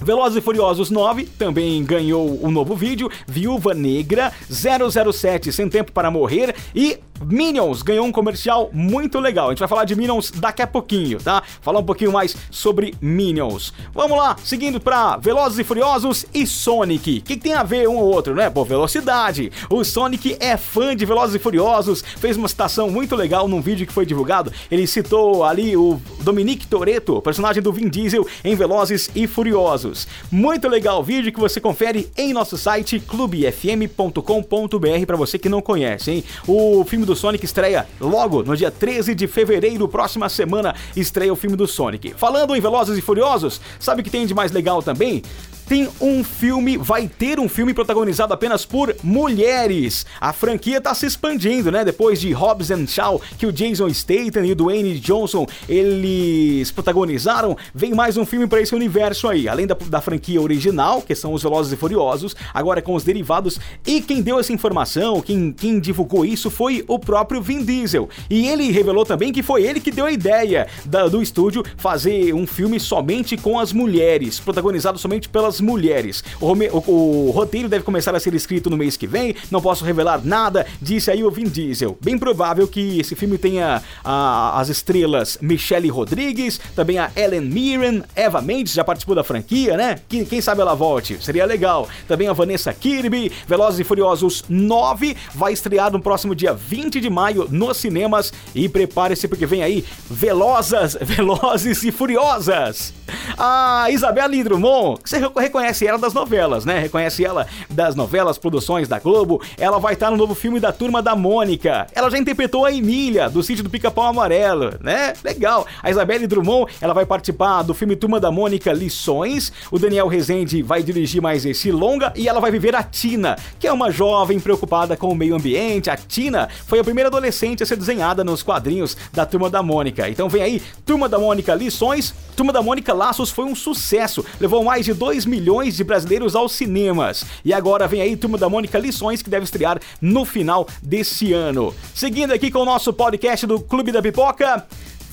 Velozes 0.02 0.38
e 0.38 0.40
Furiosos 0.40 0.90
9 0.90 1.24
também 1.38 1.82
ganhou 1.84 2.44
um 2.44 2.50
novo 2.50 2.74
vídeo, 2.74 3.08
Viúva 3.26 3.72
Negra 3.72 4.32
007 4.50 5.52
Sem 5.52 5.68
Tempo 5.68 5.92
para 5.92 6.10
Morrer 6.10 6.54
e 6.74 6.98
Minions 7.22 7.82
ganhou 7.82 8.06
um 8.06 8.12
comercial 8.12 8.70
muito 8.72 9.20
legal. 9.20 9.46
A 9.46 9.50
gente 9.50 9.60
vai 9.60 9.68
falar 9.68 9.84
de 9.84 9.94
Minions 9.94 10.30
daqui 10.30 10.62
a 10.62 10.66
pouquinho, 10.66 11.18
tá? 11.18 11.42
Falar 11.60 11.80
um 11.80 11.84
pouquinho 11.84 12.12
mais 12.12 12.36
sobre 12.50 12.94
Minions. 13.00 13.72
Vamos 13.94 14.18
lá, 14.18 14.36
seguindo 14.44 14.80
para 14.80 15.16
Velozes 15.16 15.58
e 15.58 15.64
Furiosos 15.64 16.26
e 16.34 16.46
Sonic. 16.46 17.18
O 17.18 17.22
que, 17.22 17.36
que, 17.36 17.42
tem 17.42 17.54
a 17.54 17.62
ver 17.62 17.88
um 17.88 17.96
ou 17.96 18.12
outro, 18.12 18.34
né? 18.34 18.50
Pô, 18.50 18.64
velocidade. 18.64 19.52
O 19.70 19.84
Sonic 19.84 20.36
é 20.40 20.56
fã 20.56 20.96
de 20.96 21.06
Velozes 21.06 21.36
e 21.36 21.38
Furiosos, 21.38 22.02
fez 22.02 22.36
uma 22.36 22.48
citação 22.48 22.90
muito 22.90 23.14
legal 23.14 23.48
num 23.48 23.60
vídeo 23.60 23.86
que 23.86 23.92
foi 23.92 24.06
divulgado. 24.06 24.52
Ele 24.70 24.86
citou 24.86 25.44
ali 25.44 25.76
o 25.76 26.00
Dominique 26.20 26.66
Toretto, 26.66 27.20
personagem 27.22 27.62
do 27.62 27.72
Vin 27.72 27.88
Diesel 27.88 28.26
em 28.44 28.54
Velozes 28.54 29.10
e 29.14 29.26
Furiosos. 29.26 30.06
Muito 30.30 30.68
legal 30.68 31.00
o 31.00 31.02
vídeo 31.02 31.32
que 31.32 31.40
você 31.40 31.60
confere 31.60 32.10
em 32.16 32.32
nosso 32.32 32.56
site 32.56 33.00
clubefm.com.br 33.00 35.06
para 35.06 35.16
você 35.16 35.38
que 35.38 35.48
não 35.48 35.62
conhece, 35.62 36.10
hein? 36.10 36.24
O 36.46 36.84
filme 36.84 37.03
filme 37.04 37.06
do 37.06 37.14
Sonic 37.14 37.44
estreia 37.44 37.86
logo 38.00 38.42
no 38.42 38.56
dia 38.56 38.70
13 38.70 39.14
de 39.14 39.26
fevereiro, 39.26 39.86
próxima 39.86 40.28
semana, 40.28 40.74
estreia 40.96 41.32
o 41.32 41.36
filme 41.36 41.56
do 41.56 41.66
Sonic. 41.66 42.14
Falando 42.16 42.56
em 42.56 42.60
Velozes 42.60 42.96
e 42.96 43.02
Furiosos, 43.02 43.60
sabe 43.78 44.00
o 44.00 44.04
que 44.04 44.10
tem 44.10 44.26
de 44.26 44.34
mais 44.34 44.50
legal 44.50 44.82
também? 44.82 45.22
Tem 45.66 45.88
um 46.00 46.22
filme, 46.22 46.76
vai 46.76 47.08
ter 47.08 47.40
um 47.40 47.48
filme 47.48 47.72
protagonizado 47.72 48.32
apenas 48.32 48.64
por 48.64 48.94
mulheres. 49.02 50.04
A 50.20 50.32
franquia 50.32 50.80
tá 50.80 50.94
se 50.94 51.06
expandindo, 51.06 51.70
né? 51.70 51.84
Depois 51.84 52.20
de 52.20 52.32
Hobbs 52.32 52.70
and 52.70 52.86
Shaw, 52.86 53.20
que 53.38 53.46
o 53.46 53.52
Jason 53.52 53.88
Statham 53.92 54.44
e 54.44 54.52
o 54.52 54.56
Dwayne 54.56 54.98
Johnson 54.98 55.46
eles 55.68 56.70
protagonizaram, 56.70 57.56
vem 57.74 57.94
mais 57.94 58.16
um 58.16 58.26
filme 58.26 58.46
para 58.46 58.60
esse 58.60 58.74
universo 58.74 59.28
aí. 59.28 59.48
Além 59.48 59.66
da, 59.66 59.76
da 59.86 60.00
franquia 60.00 60.40
original, 60.40 61.02
que 61.02 61.14
são 61.14 61.32
os 61.32 61.42
Velozes 61.42 61.72
e 61.72 61.76
Furiosos, 61.76 62.36
agora 62.52 62.82
com 62.82 62.94
os 62.94 63.04
derivados. 63.04 63.58
E 63.86 64.00
quem 64.00 64.22
deu 64.22 64.38
essa 64.38 64.52
informação, 64.52 65.20
quem, 65.20 65.52
quem 65.52 65.80
divulgou 65.80 66.24
isso 66.24 66.50
foi 66.50 66.84
o 66.86 66.98
próprio 66.98 67.40
Vin 67.40 67.64
Diesel. 67.64 68.08
E 68.28 68.46
ele 68.48 68.70
revelou 68.70 69.04
também 69.04 69.32
que 69.32 69.42
foi 69.42 69.64
ele 69.64 69.80
que 69.80 69.90
deu 69.90 70.06
a 70.06 70.12
ideia 70.12 70.66
da, 70.84 71.08
do 71.08 71.22
estúdio 71.22 71.64
fazer 71.76 72.34
um 72.34 72.46
filme 72.46 72.78
somente 72.78 73.36
com 73.36 73.58
as 73.58 73.72
mulheres, 73.72 74.38
protagonizado 74.40 74.98
somente 74.98 75.28
pelas 75.28 75.53
mulheres. 75.60 76.22
O, 76.40 76.52
o, 76.52 77.28
o, 77.28 77.30
roteiro 77.30 77.68
deve 77.68 77.84
começar 77.84 78.14
a 78.14 78.20
ser 78.20 78.34
escrito 78.34 78.70
no 78.70 78.76
mês 78.76 78.96
que 78.96 79.06
vem, 79.06 79.34
não 79.50 79.60
posso 79.60 79.84
revelar 79.84 80.20
nada, 80.24 80.66
disse 80.80 81.10
aí 81.10 81.24
o 81.24 81.30
Vin 81.30 81.44
Diesel. 81.44 81.96
Bem 82.00 82.18
provável 82.18 82.66
que 82.68 83.00
esse 83.00 83.14
filme 83.14 83.38
tenha 83.38 83.82
a, 84.04 84.60
as 84.60 84.68
estrelas 84.68 85.38
Michelle 85.40 85.88
Rodrigues, 85.88 86.60
também 86.74 86.98
a 86.98 87.10
Ellen 87.16 87.40
Mirren, 87.40 88.02
Eva 88.14 88.40
Mendes 88.40 88.74
já 88.74 88.84
participou 88.84 89.14
da 89.14 89.24
franquia, 89.24 89.76
né? 89.76 90.00
Quem, 90.08 90.24
quem 90.24 90.40
sabe 90.40 90.60
ela 90.60 90.74
volte, 90.74 91.22
seria 91.24 91.44
legal. 91.44 91.88
Também 92.06 92.28
a 92.28 92.32
Vanessa 92.32 92.72
Kirby, 92.72 93.32
Velozes 93.46 93.80
e 93.80 93.84
Furiosos 93.84 94.44
9, 94.48 95.16
vai 95.34 95.52
estrear 95.52 95.90
no 95.92 96.00
próximo 96.00 96.34
dia 96.34 96.52
20 96.52 97.00
de 97.00 97.10
maio 97.10 97.48
nos 97.50 97.76
cinemas 97.76 98.32
e 98.54 98.68
prepare-se 98.68 99.28
porque 99.28 99.46
vem 99.46 99.62
aí 99.62 99.84
Velozes, 100.10 100.96
Velozes 101.00 101.82
e 101.82 101.92
Furiosas. 101.92 102.92
A 103.38 103.86
Isabela 103.90 104.34
Drummond, 104.42 105.00
você 105.04 105.18
reconhece 105.44 105.86
ela 105.86 105.98
das 105.98 106.12
novelas, 106.12 106.64
né? 106.64 106.78
Reconhece 106.78 107.24
ela 107.24 107.46
das 107.70 107.94
novelas, 107.94 108.38
produções 108.38 108.88
da 108.88 108.98
Globo. 108.98 109.40
Ela 109.58 109.78
vai 109.78 109.94
estar 109.94 110.10
no 110.10 110.16
novo 110.16 110.34
filme 110.34 110.58
da 110.58 110.72
Turma 110.72 111.02
da 111.02 111.14
Mônica. 111.14 111.86
Ela 111.94 112.10
já 112.10 112.18
interpretou 112.18 112.64
a 112.64 112.72
Emília, 112.72 113.28
do 113.28 113.42
sítio 113.42 113.62
do 113.62 113.70
Pica-Pau 113.70 114.06
Amarelo, 114.06 114.74
né? 114.80 115.12
Legal. 115.22 115.66
A 115.82 115.90
Isabelle 115.90 116.26
Drummond, 116.26 116.72
ela 116.80 116.94
vai 116.94 117.04
participar 117.04 117.62
do 117.62 117.74
filme 117.74 117.94
Turma 117.94 118.18
da 118.18 118.30
Mônica 118.30 118.72
Lições. 118.72 119.52
O 119.70 119.78
Daniel 119.78 120.08
Rezende 120.08 120.62
vai 120.62 120.82
dirigir 120.82 121.20
mais 121.20 121.44
esse 121.44 121.70
longa 121.70 122.12
e 122.16 122.28
ela 122.28 122.40
vai 122.40 122.50
viver 122.50 122.74
a 122.74 122.82
Tina, 122.82 123.36
que 123.58 123.66
é 123.66 123.72
uma 123.72 123.90
jovem 123.90 124.40
preocupada 124.40 124.96
com 124.96 125.08
o 125.08 125.14
meio 125.14 125.34
ambiente. 125.34 125.90
A 125.90 125.96
Tina 125.96 126.48
foi 126.66 126.78
a 126.78 126.84
primeira 126.84 127.08
adolescente 127.08 127.62
a 127.62 127.66
ser 127.66 127.76
desenhada 127.76 128.24
nos 128.24 128.42
quadrinhos 128.42 128.96
da 129.12 129.26
Turma 129.26 129.50
da 129.50 129.62
Mônica. 129.62 130.08
Então 130.08 130.28
vem 130.28 130.42
aí, 130.42 130.62
Turma 130.86 131.08
da 131.08 131.18
Mônica 131.18 131.54
Lições. 131.54 132.14
Turma 132.34 132.52
da 132.52 132.62
Mônica 132.62 132.92
Laços 132.92 133.30
foi 133.30 133.44
um 133.44 133.54
sucesso. 133.54 134.24
Levou 134.40 134.64
mais 134.64 134.84
de 134.84 134.92
2 134.92 135.26
milhões 135.26 135.33
milhões 135.34 135.76
de 135.76 135.82
brasileiros 135.82 136.36
aos 136.36 136.52
cinemas. 136.52 137.24
E 137.44 137.52
agora 137.52 137.88
vem 137.88 138.00
aí 138.00 138.16
Turma 138.16 138.38
da 138.38 138.48
Mônica 138.48 138.78
Lições, 138.78 139.20
que 139.20 139.28
deve 139.28 139.44
estrear 139.44 139.80
no 140.00 140.24
final 140.24 140.68
desse 140.80 141.32
ano. 141.32 141.74
Seguindo 141.92 142.32
aqui 142.32 142.50
com 142.50 142.60
o 142.60 142.64
nosso 142.64 142.92
podcast 142.92 143.46
do 143.46 143.58
Clube 143.60 143.90
da 143.90 144.00
Pipoca. 144.00 144.64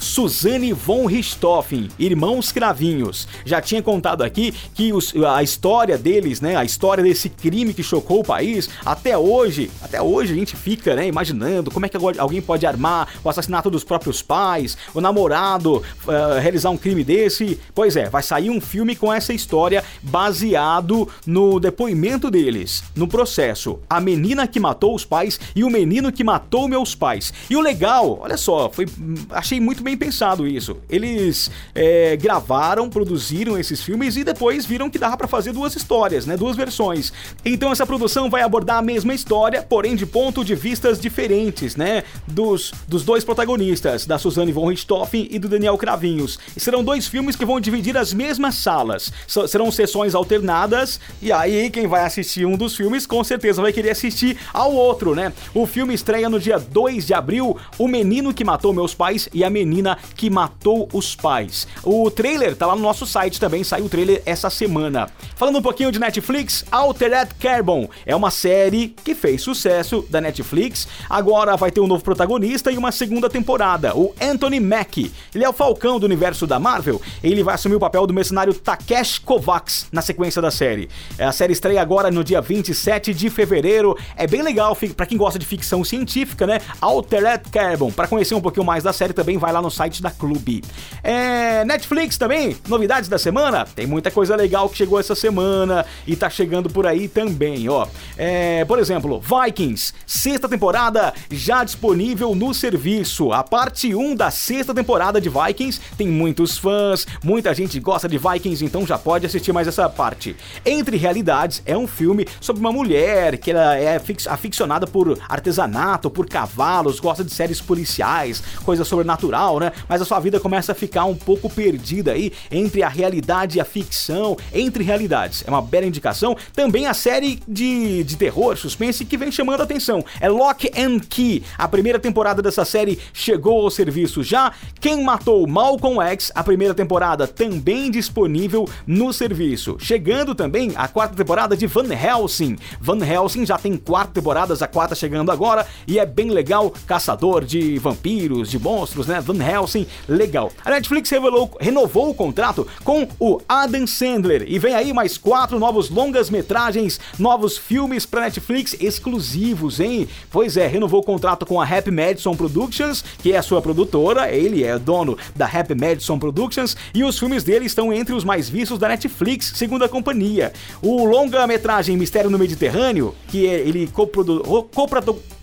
Suzane 0.02 0.74
von 0.74 1.06
Richthofen, 1.06 1.88
irmãos 1.98 2.52
cravinhos. 2.52 3.28
Já 3.46 3.62
tinha 3.62 3.82
contado 3.82 4.24
aqui 4.24 4.54
que 4.74 4.92
os, 4.92 5.14
a 5.16 5.44
história 5.44 5.98
deles, 5.98 6.42
né, 6.42 6.56
a 6.56 6.66
história 6.66 7.04
desse 7.04 7.30
crime 7.30 7.74
que 7.74 7.84
chocou 7.84 8.22
o 8.22 8.24
país, 8.24 8.68
até 8.84 9.18
hoje, 9.18 9.70
até 9.82 10.02
hoje 10.02 10.34
a 10.34 10.36
gente 10.36 10.56
fica, 10.56 10.96
né, 10.96 11.08
imaginando 11.08 11.70
como 11.70 11.86
é 11.86 11.90
que 11.90 11.98
alguém 12.18 12.42
pode 12.42 12.66
armar 12.66 13.08
o 13.24 13.30
assassinato 13.30 13.70
dos 13.70 13.84
próprios 13.84 14.22
pais, 14.22 14.76
o 14.94 15.00
namorado 15.00 15.78
uh, 15.78 16.40
realizar 16.42 16.72
um 16.72 16.78
crime 16.78 17.04
desse. 17.04 17.60
Pois 17.74 17.96
é, 17.96 18.10
vai 18.10 18.24
sair 18.24 18.50
um 18.50 18.60
filme 18.60 18.96
com 18.96 19.14
essa 19.14 19.34
história 19.34 19.84
baseado 20.02 21.08
no 21.26 21.60
depoimento 21.60 22.32
deles, 22.32 22.84
no 22.96 23.08
processo. 23.08 23.80
A 23.90 24.02
menina 24.02 24.48
que 24.48 24.60
matou 24.60 24.96
os 24.96 25.06
pais 25.06 25.40
e 25.56 25.64
o 25.64 25.70
menino 25.70 26.12
que 26.12 26.24
matou 26.24 26.68
meus 26.68 26.96
pais. 26.96 27.32
E 27.50 27.56
o 27.56 27.62
legal, 27.62 28.20
olha 28.22 28.38
só, 28.38 28.70
foi 28.70 28.86
achei 29.30 29.60
muito 29.60 29.84
bem 29.84 29.91
bem 29.92 29.98
pensado 29.98 30.48
isso. 30.48 30.78
Eles 30.90 31.52
é, 31.76 32.16
gravaram, 32.16 32.90
produziram 32.90 33.58
esses 33.58 33.82
filmes 33.82 34.16
e 34.16 34.24
depois 34.24 34.66
viram 34.66 34.90
que 34.90 34.98
dava 34.98 35.18
para 35.18 35.28
fazer 35.28 35.52
duas 35.52 35.76
histórias, 35.76 36.26
né? 36.26 36.38
Duas 36.38 36.56
versões. 36.56 37.12
Então 37.44 37.72
essa 37.72 37.86
produção 37.86 38.30
vai 38.30 38.42
abordar 38.42 38.78
a 38.78 38.82
mesma 38.82 39.14
história, 39.14 39.62
porém 39.62 39.96
de 39.96 40.06
ponto 40.06 40.44
de 40.46 40.56
vistas 40.56 41.00
diferentes, 41.00 41.76
né? 41.76 42.04
Dos, 42.28 42.72
dos 42.88 43.04
dois 43.04 43.24
protagonistas, 43.24 44.06
da 44.06 44.18
Suzanne 44.18 44.52
von 44.52 44.70
Richthofen 44.70 45.28
e 45.30 45.38
do 45.38 45.50
Daniel 45.50 45.78
Cravinhos. 45.78 46.40
E 46.56 46.60
serão 46.60 46.84
dois 46.84 47.08
filmes 47.08 47.36
que 47.36 47.46
vão 47.46 47.60
dividir 47.60 47.98
as 47.98 48.14
mesmas 48.14 48.56
salas. 48.56 49.12
S 49.28 49.48
serão 49.48 49.72
sessões 49.72 50.16
alternadas 50.16 51.00
e 51.22 51.32
aí 51.32 51.70
quem 51.70 51.88
vai 51.88 52.06
assistir 52.06 52.46
um 52.46 52.56
dos 52.56 52.76
filmes 52.76 53.06
com 53.06 53.24
certeza 53.24 53.62
vai 53.62 53.74
querer 53.74 53.92
assistir 53.92 54.38
ao 54.54 54.74
outro, 54.74 55.16
né? 55.16 55.34
O 55.54 55.66
filme 55.66 55.94
estreia 55.94 56.30
no 56.30 56.40
dia 56.40 56.58
2 56.58 57.06
de 57.06 57.14
abril, 57.14 57.58
O 57.78 57.88
Menino 57.88 58.34
que 58.34 58.44
Matou 58.44 58.74
Meus 58.74 58.94
Pais 58.94 59.28
e 59.34 59.44
a 59.44 59.50
Menina 59.50 59.81
menina 59.82 59.98
que 60.16 60.30
matou 60.30 60.88
os 60.94 61.16
pais. 61.16 61.68
O 61.84 62.10
trailer 62.12 62.56
tá 62.56 62.68
lá 62.68 62.76
no 62.76 62.82
nosso 62.82 63.06
site 63.06 63.40
também, 63.40 63.64
saiu 63.64 63.86
o 63.86 63.90
trailer 63.90 64.22
essa 64.26 64.50
semana. 64.50 65.10
Falando 65.36 65.58
um 65.58 65.62
pouquinho 65.62 65.92
de 65.92 66.00
Netflix, 66.00 66.64
Altered 66.72 67.34
Carbon 67.40 67.90
é 68.06 68.16
uma 68.16 68.30
série 68.30 68.90
que 69.04 69.16
fez 69.16 69.42
sucesso 69.42 70.06
da 70.10 70.22
Netflix. 70.22 70.88
Agora 71.10 71.58
vai 71.58 71.72
ter 71.72 71.82
um 71.82 71.88
novo 71.88 72.04
protagonista 72.04 72.72
e 72.72 72.78
uma 72.78 72.92
segunda 72.92 73.30
temporada, 73.30 73.98
o 73.98 74.14
Anthony 74.22 74.60
Mackie. 74.60 75.12
Ele 75.34 75.44
é 75.44 75.50
o 75.50 75.54
Falcão 75.54 76.00
do 76.00 76.06
universo 76.06 76.46
da 76.46 76.60
Marvel. 76.60 77.02
Ele 77.24 77.44
vai 77.44 77.56
assumir 77.56 77.76
o 77.76 77.80
papel 77.80 78.06
do 78.06 78.14
mercenário 78.14 78.54
Takeshi 78.54 79.22
Kovacs 79.22 79.88
na 79.92 80.02
sequência 80.02 80.42
da 80.42 80.52
série. 80.52 80.90
A 81.20 81.32
série 81.32 81.54
estreia 81.54 81.82
agora 81.82 82.12
no 82.12 82.24
dia 82.24 82.42
27 82.42 83.14
de 83.14 83.30
fevereiro. 83.30 83.98
É 84.16 84.28
bem 84.28 84.42
legal 84.42 84.78
para 84.96 85.06
quem 85.06 85.18
gosta 85.18 85.40
de 85.40 85.46
ficção 85.46 85.84
científica, 85.84 86.46
né? 86.46 86.60
Altered 86.80 87.50
Carbon. 87.52 87.92
Para 87.92 88.08
conhecer 88.08 88.36
um 88.36 88.42
pouquinho 88.42 88.66
mais 88.66 88.84
da 88.84 88.94
série 88.94 89.14
também 89.14 89.38
vai 89.38 89.52
lá 89.52 89.61
no 89.62 89.72
site 89.72 90.02
da 90.02 90.12
Clube. 90.12 90.64
É, 91.04 91.64
Netflix 91.66 92.18
também, 92.18 92.58
novidades 92.68 93.10
da 93.10 93.18
semana? 93.18 93.66
Tem 93.66 93.86
muita 93.86 94.12
coisa 94.12 94.36
legal 94.36 94.70
que 94.70 94.78
chegou 94.78 95.00
essa 95.00 95.16
semana 95.16 95.86
e 96.06 96.16
tá 96.16 96.30
chegando 96.30 96.70
por 96.70 96.86
aí 96.86 97.08
também, 97.08 97.68
ó. 97.70 97.88
É, 98.18 98.66
por 98.66 98.80
exemplo, 98.80 99.22
Vikings, 99.22 99.94
sexta 100.06 100.48
temporada 100.48 101.14
já 101.30 101.64
disponível 101.64 102.34
no 102.36 102.54
serviço. 102.54 103.32
A 103.32 103.44
parte 103.44 103.94
1 103.94 104.16
da 104.16 104.32
sexta 104.32 104.74
temporada 104.74 105.20
de 105.20 105.30
Vikings 105.30 105.80
tem 105.98 106.08
muitos 106.08 106.58
fãs, 106.58 107.06
muita 107.24 107.54
gente 107.54 107.80
gosta 107.80 108.08
de 108.08 108.18
Vikings, 108.18 108.64
então 108.64 108.86
já 108.86 108.98
pode 108.98 109.26
assistir 109.26 109.52
mais 109.52 109.68
essa 109.68 109.90
parte. 109.90 110.36
Entre 110.66 110.98
Realidades 110.98 111.62
é 111.66 111.78
um 111.78 111.88
filme 111.88 112.28
sobre 112.40 112.60
uma 112.60 112.72
mulher 112.72 113.38
que 113.38 113.52
ela 113.52 113.76
é 113.78 114.00
aficionada 114.28 114.86
por 114.86 115.18
artesanato, 115.28 116.10
por 116.10 116.28
cavalos, 116.28 117.00
gosta 117.00 117.24
de 117.24 117.32
séries 117.32 117.62
policiais, 117.62 118.44
coisa 118.64 118.84
sobrenatural, 118.84 119.51
né? 119.60 119.72
Mas 119.88 120.02
a 120.02 120.06
sua 120.06 120.20
vida 120.20 120.40
começa 120.40 120.72
a 120.72 120.76
ficar 120.76 121.06
um 121.06 121.16
pouco 121.16 121.50
perdida 121.50 122.12
aí 122.12 122.32
entre 122.52 122.84
a 122.84 122.90
realidade 122.90 123.58
e 123.58 123.62
a 123.62 123.66
ficção, 123.66 124.38
entre 124.54 124.84
realidades. 124.84 125.44
É 125.46 125.50
uma 125.50 125.62
bela 125.62 125.86
indicação. 125.86 126.36
Também 126.54 126.88
a 126.88 126.94
série 126.94 127.40
de, 127.48 128.04
de 128.04 128.18
terror, 128.18 128.58
suspense 128.58 129.06
que 129.06 129.18
vem 129.18 129.32
chamando 129.32 129.62
a 129.62 129.64
atenção. 129.64 130.04
É 130.20 130.30
Lock 130.30 130.72
and 130.78 131.00
Key. 131.00 131.44
A 131.58 131.68
primeira 131.68 132.00
temporada 132.00 132.42
dessa 132.42 132.66
série 132.66 133.00
chegou 133.14 133.62
ao 133.62 133.72
serviço 133.72 134.24
já. 134.24 134.52
Quem 134.80 135.04
matou 135.04 135.48
Malcolm 135.48 136.02
X, 136.02 136.32
a 136.34 136.44
primeira 136.44 136.74
temporada 136.74 137.28
também 137.28 137.90
disponível 137.92 138.68
no 138.86 139.12
serviço. 139.14 139.78
Chegando 139.80 140.36
também 140.36 140.72
a 140.76 140.88
quarta 140.88 141.16
temporada 141.16 141.56
de 141.56 141.68
Van 141.68 141.88
Helsing. 141.94 142.58
Van 142.80 143.04
Helsing 143.06 143.46
já 143.46 143.58
tem 143.58 143.78
quatro 143.78 144.14
temporadas, 144.14 144.62
a 144.62 144.68
quarta 144.68 144.96
chegando 144.96 145.32
agora 145.32 145.66
e 145.88 146.00
é 146.00 146.06
bem 146.06 146.30
legal. 146.30 146.74
Caçador 146.86 147.44
de 147.44 147.78
vampiros, 147.80 148.50
de 148.50 148.60
monstros, 148.60 149.08
né? 149.08 149.20
Van 149.20 149.41
Helsing, 149.42 149.88
legal. 150.08 150.52
A 150.64 150.70
Netflix 150.70 151.10
revelou, 151.10 151.52
renovou 151.60 152.10
o 152.10 152.14
contrato 152.14 152.68
com 152.84 153.08
o 153.20 153.40
Adam 153.48 153.86
Sandler 153.86 154.46
e 154.48 154.60
vem 154.60 154.76
aí 154.76 154.94
mais 154.94 155.18
quatro 155.18 155.60
novos 155.60 155.90
longas-metragens, 155.90 157.00
novos 157.18 157.58
filmes 157.58 158.06
para 158.06 158.22
Netflix 158.22 158.76
exclusivos, 158.80 159.80
hein? 159.80 160.08
Pois 160.30 160.58
é, 160.58 160.68
renovou 160.68 161.02
o 161.02 161.04
contrato 161.04 161.46
com 161.46 161.60
a 161.60 161.66
Happy 161.66 161.92
Madison 161.92 162.36
Productions, 162.36 163.04
que 163.20 163.34
é 163.34 163.38
a 163.38 163.42
sua 163.42 163.62
produtora, 163.62 164.32
ele 164.32 164.64
é 164.64 164.78
dono 164.78 165.18
da 165.36 165.46
Happy 165.46 165.76
Madison 165.76 166.18
Productions 166.18 166.78
e 166.94 167.04
os 167.04 167.18
filmes 167.18 167.44
dele 167.44 167.66
estão 167.66 167.92
entre 167.92 168.14
os 168.14 168.24
mais 168.24 168.50
vistos 168.50 168.80
da 168.80 168.88
Netflix, 168.88 169.54
segundo 169.56 169.84
a 169.84 169.90
companhia. 169.90 170.54
O 170.82 171.06
longa-metragem 171.06 171.98
Mistério 171.98 172.30
no 172.30 172.38
Mediterrâneo, 172.38 173.16
que 173.28 173.48
é, 173.48 173.60
ele 173.60 173.88
coproduziu 173.88 174.62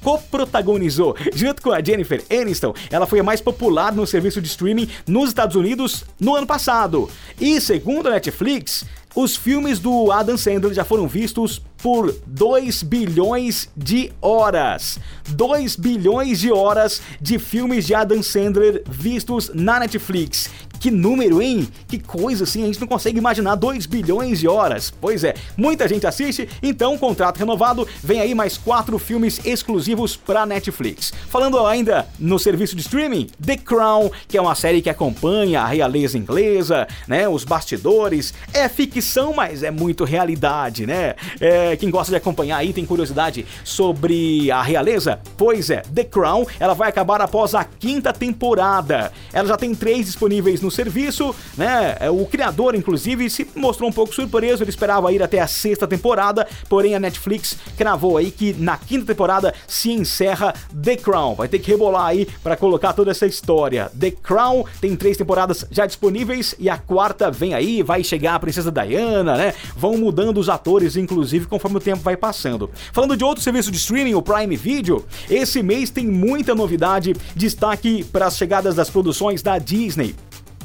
coprotagonizou 0.02 1.16
junto 1.34 1.62
com 1.62 1.72
a 1.72 1.82
Jennifer 1.82 2.22
Aniston. 2.30 2.74
Ela 2.90 3.06
foi 3.06 3.20
a 3.20 3.22
mais 3.22 3.40
popular 3.40 3.88
no 3.97 4.07
serviço 4.07 4.40
de 4.40 4.49
streaming 4.49 4.88
nos 5.07 5.28
Estados 5.28 5.57
Unidos 5.57 6.04
no 6.21 6.35
ano 6.35 6.47
passado. 6.47 7.09
E 7.40 7.61
segundo 7.61 8.09
a 8.09 8.12
Netflix, 8.12 8.85
os 9.14 9.35
filmes 9.35 9.78
do 9.80 10.12
Adam 10.12 10.37
Sandler 10.37 10.73
já 10.73 10.85
foram 10.85 11.09
vistos 11.09 11.61
por 11.78 12.14
2 12.26 12.83
bilhões 12.83 13.68
de 13.76 14.12
horas. 14.21 14.99
2 15.30 15.76
bilhões 15.76 16.38
de 16.38 16.52
horas 16.52 17.00
de 17.21 17.38
filmes 17.38 17.87
de 17.87 17.95
Adam 17.95 18.23
Sandler 18.23 18.83
vistos 18.88 19.50
na 19.54 19.80
Netflix. 19.80 20.50
Que 20.78 20.90
número, 20.90 21.42
hein? 21.42 21.68
Que 21.87 21.99
coisa 21.99 22.44
assim, 22.44 22.62
a 22.62 22.66
gente 22.66 22.80
não 22.80 22.87
consegue 22.87 23.18
imaginar 23.18 23.54
2 23.56 23.87
bilhões 23.87 24.38
de 24.38 24.49
horas. 24.49 24.92
Pois 25.00 25.25
é, 25.25 25.35
muita 25.56 25.88
gente 25.88 26.06
assiste, 26.06 26.49
então 26.62 26.97
contrato 26.97 27.38
renovado, 27.38 27.87
vem 28.02 28.20
aí 28.20 28.35
mais 28.35 28.56
quatro 28.56 28.99
filmes 28.99 29.40
exclusivos 29.44 30.16
para 30.16 30.47
Netflix. 30.47 31.12
Falando 31.28 31.64
ainda 31.66 32.06
no 32.18 32.38
serviço 32.38 32.76
de 32.76 32.82
streaming, 32.82 33.28
The 33.44 33.56
Crown, 33.56 34.11
que 34.26 34.37
é 34.37 34.40
uma 34.40 34.54
série 34.54 34.82
que 34.82 34.90
acompanha 34.90 35.62
a 35.62 35.66
realeza 35.66 36.18
inglesa, 36.18 36.87
né, 37.06 37.28
os 37.28 37.44
bastidores, 37.44 38.35
é 38.52 38.68
ficção, 38.68 39.32
mas 39.35 39.62
é 39.62 39.70
muito 39.70 40.04
realidade, 40.04 40.87
né? 40.87 41.14
É, 41.40 41.76
quem 41.76 41.90
gosta 41.90 42.11
de 42.11 42.16
acompanhar 42.16 42.58
aí 42.58 42.73
tem 42.73 42.85
curiosidade 42.85 43.47
sobre 43.64 44.50
a 44.50 44.62
realeza? 44.62 45.20
Pois 45.37 45.70
é, 45.70 45.82
The 45.94 46.04
Crown, 46.04 46.47
ela 46.61 46.75
vai 46.75 46.88
acabar 46.88 47.20
após 47.20 47.54
a 47.54 47.64
quinta 47.64 48.12
temporada. 48.12 49.12
Ela 49.32 49.49
já 49.49 49.56
tem 49.56 49.75
três 49.75 50.06
disponíveis 50.06 50.61
no 50.61 50.67
no 50.68 50.70
serviço, 50.70 51.34
né? 51.56 51.96
É, 51.98 52.10
o 52.10 52.26
criador, 52.26 52.75
inclusive, 52.75 53.28
se 53.30 53.48
mostrou 53.56 53.88
um 53.88 53.92
pouco 53.92 54.14
surpreso, 54.14 54.62
ele 54.62 54.70
esperava 54.70 55.10
ir 55.12 55.22
até 55.22 55.40
a 55.40 55.46
sexta 55.46 55.87
temporada, 55.87 56.46
porém 56.68 56.94
a 56.94 57.00
Netflix 57.00 57.56
cravou 57.76 58.18
aí 58.18 58.30
que 58.30 58.52
na 58.52 58.76
quinta 58.76 59.06
temporada 59.06 59.54
se 59.66 59.90
encerra 59.90 60.54
The 60.82 60.96
Crown. 60.96 61.34
Vai 61.34 61.48
ter 61.48 61.58
que 61.58 61.70
rebolar 61.70 62.06
aí 62.06 62.28
para 62.42 62.56
colocar 62.56 62.92
toda 62.92 63.10
essa 63.10 63.26
história. 63.26 63.90
The 63.98 64.10
Crown 64.10 64.64
tem 64.80 64.94
três 64.94 65.16
temporadas 65.16 65.64
já 65.70 65.87
disponíveis 65.87 66.54
e 66.58 66.68
a 66.68 66.76
quarta 66.76 67.30
vem 67.30 67.54
aí, 67.54 67.82
vai 67.82 68.04
chegar 68.04 68.34
a 68.34 68.40
Princesa 68.40 68.70
Diana, 68.70 69.37
né? 69.37 69.54
Vão 69.75 69.96
mudando 69.96 70.38
os 70.38 70.50
atores, 70.50 70.96
inclusive, 70.96 71.46
conforme 71.46 71.78
o 71.78 71.80
tempo 71.80 72.02
vai 72.02 72.16
passando. 72.16 72.70
Falando 72.92 73.16
de 73.16 73.25
outro 73.25 73.42
serviço 73.42 73.70
de 73.70 73.78
streaming, 73.78 74.14
o 74.14 74.22
Prime 74.22 74.56
Video, 74.56 75.04
esse 75.30 75.62
mês 75.62 75.88
tem 75.88 76.06
muita 76.06 76.54
novidade, 76.54 77.14
destaque 77.34 78.04
para 78.04 78.26
as 78.26 78.37
chegadas 78.37 78.75
das 78.75 78.90
produções 78.90 79.40
da 79.40 79.58
Disney. 79.58 80.14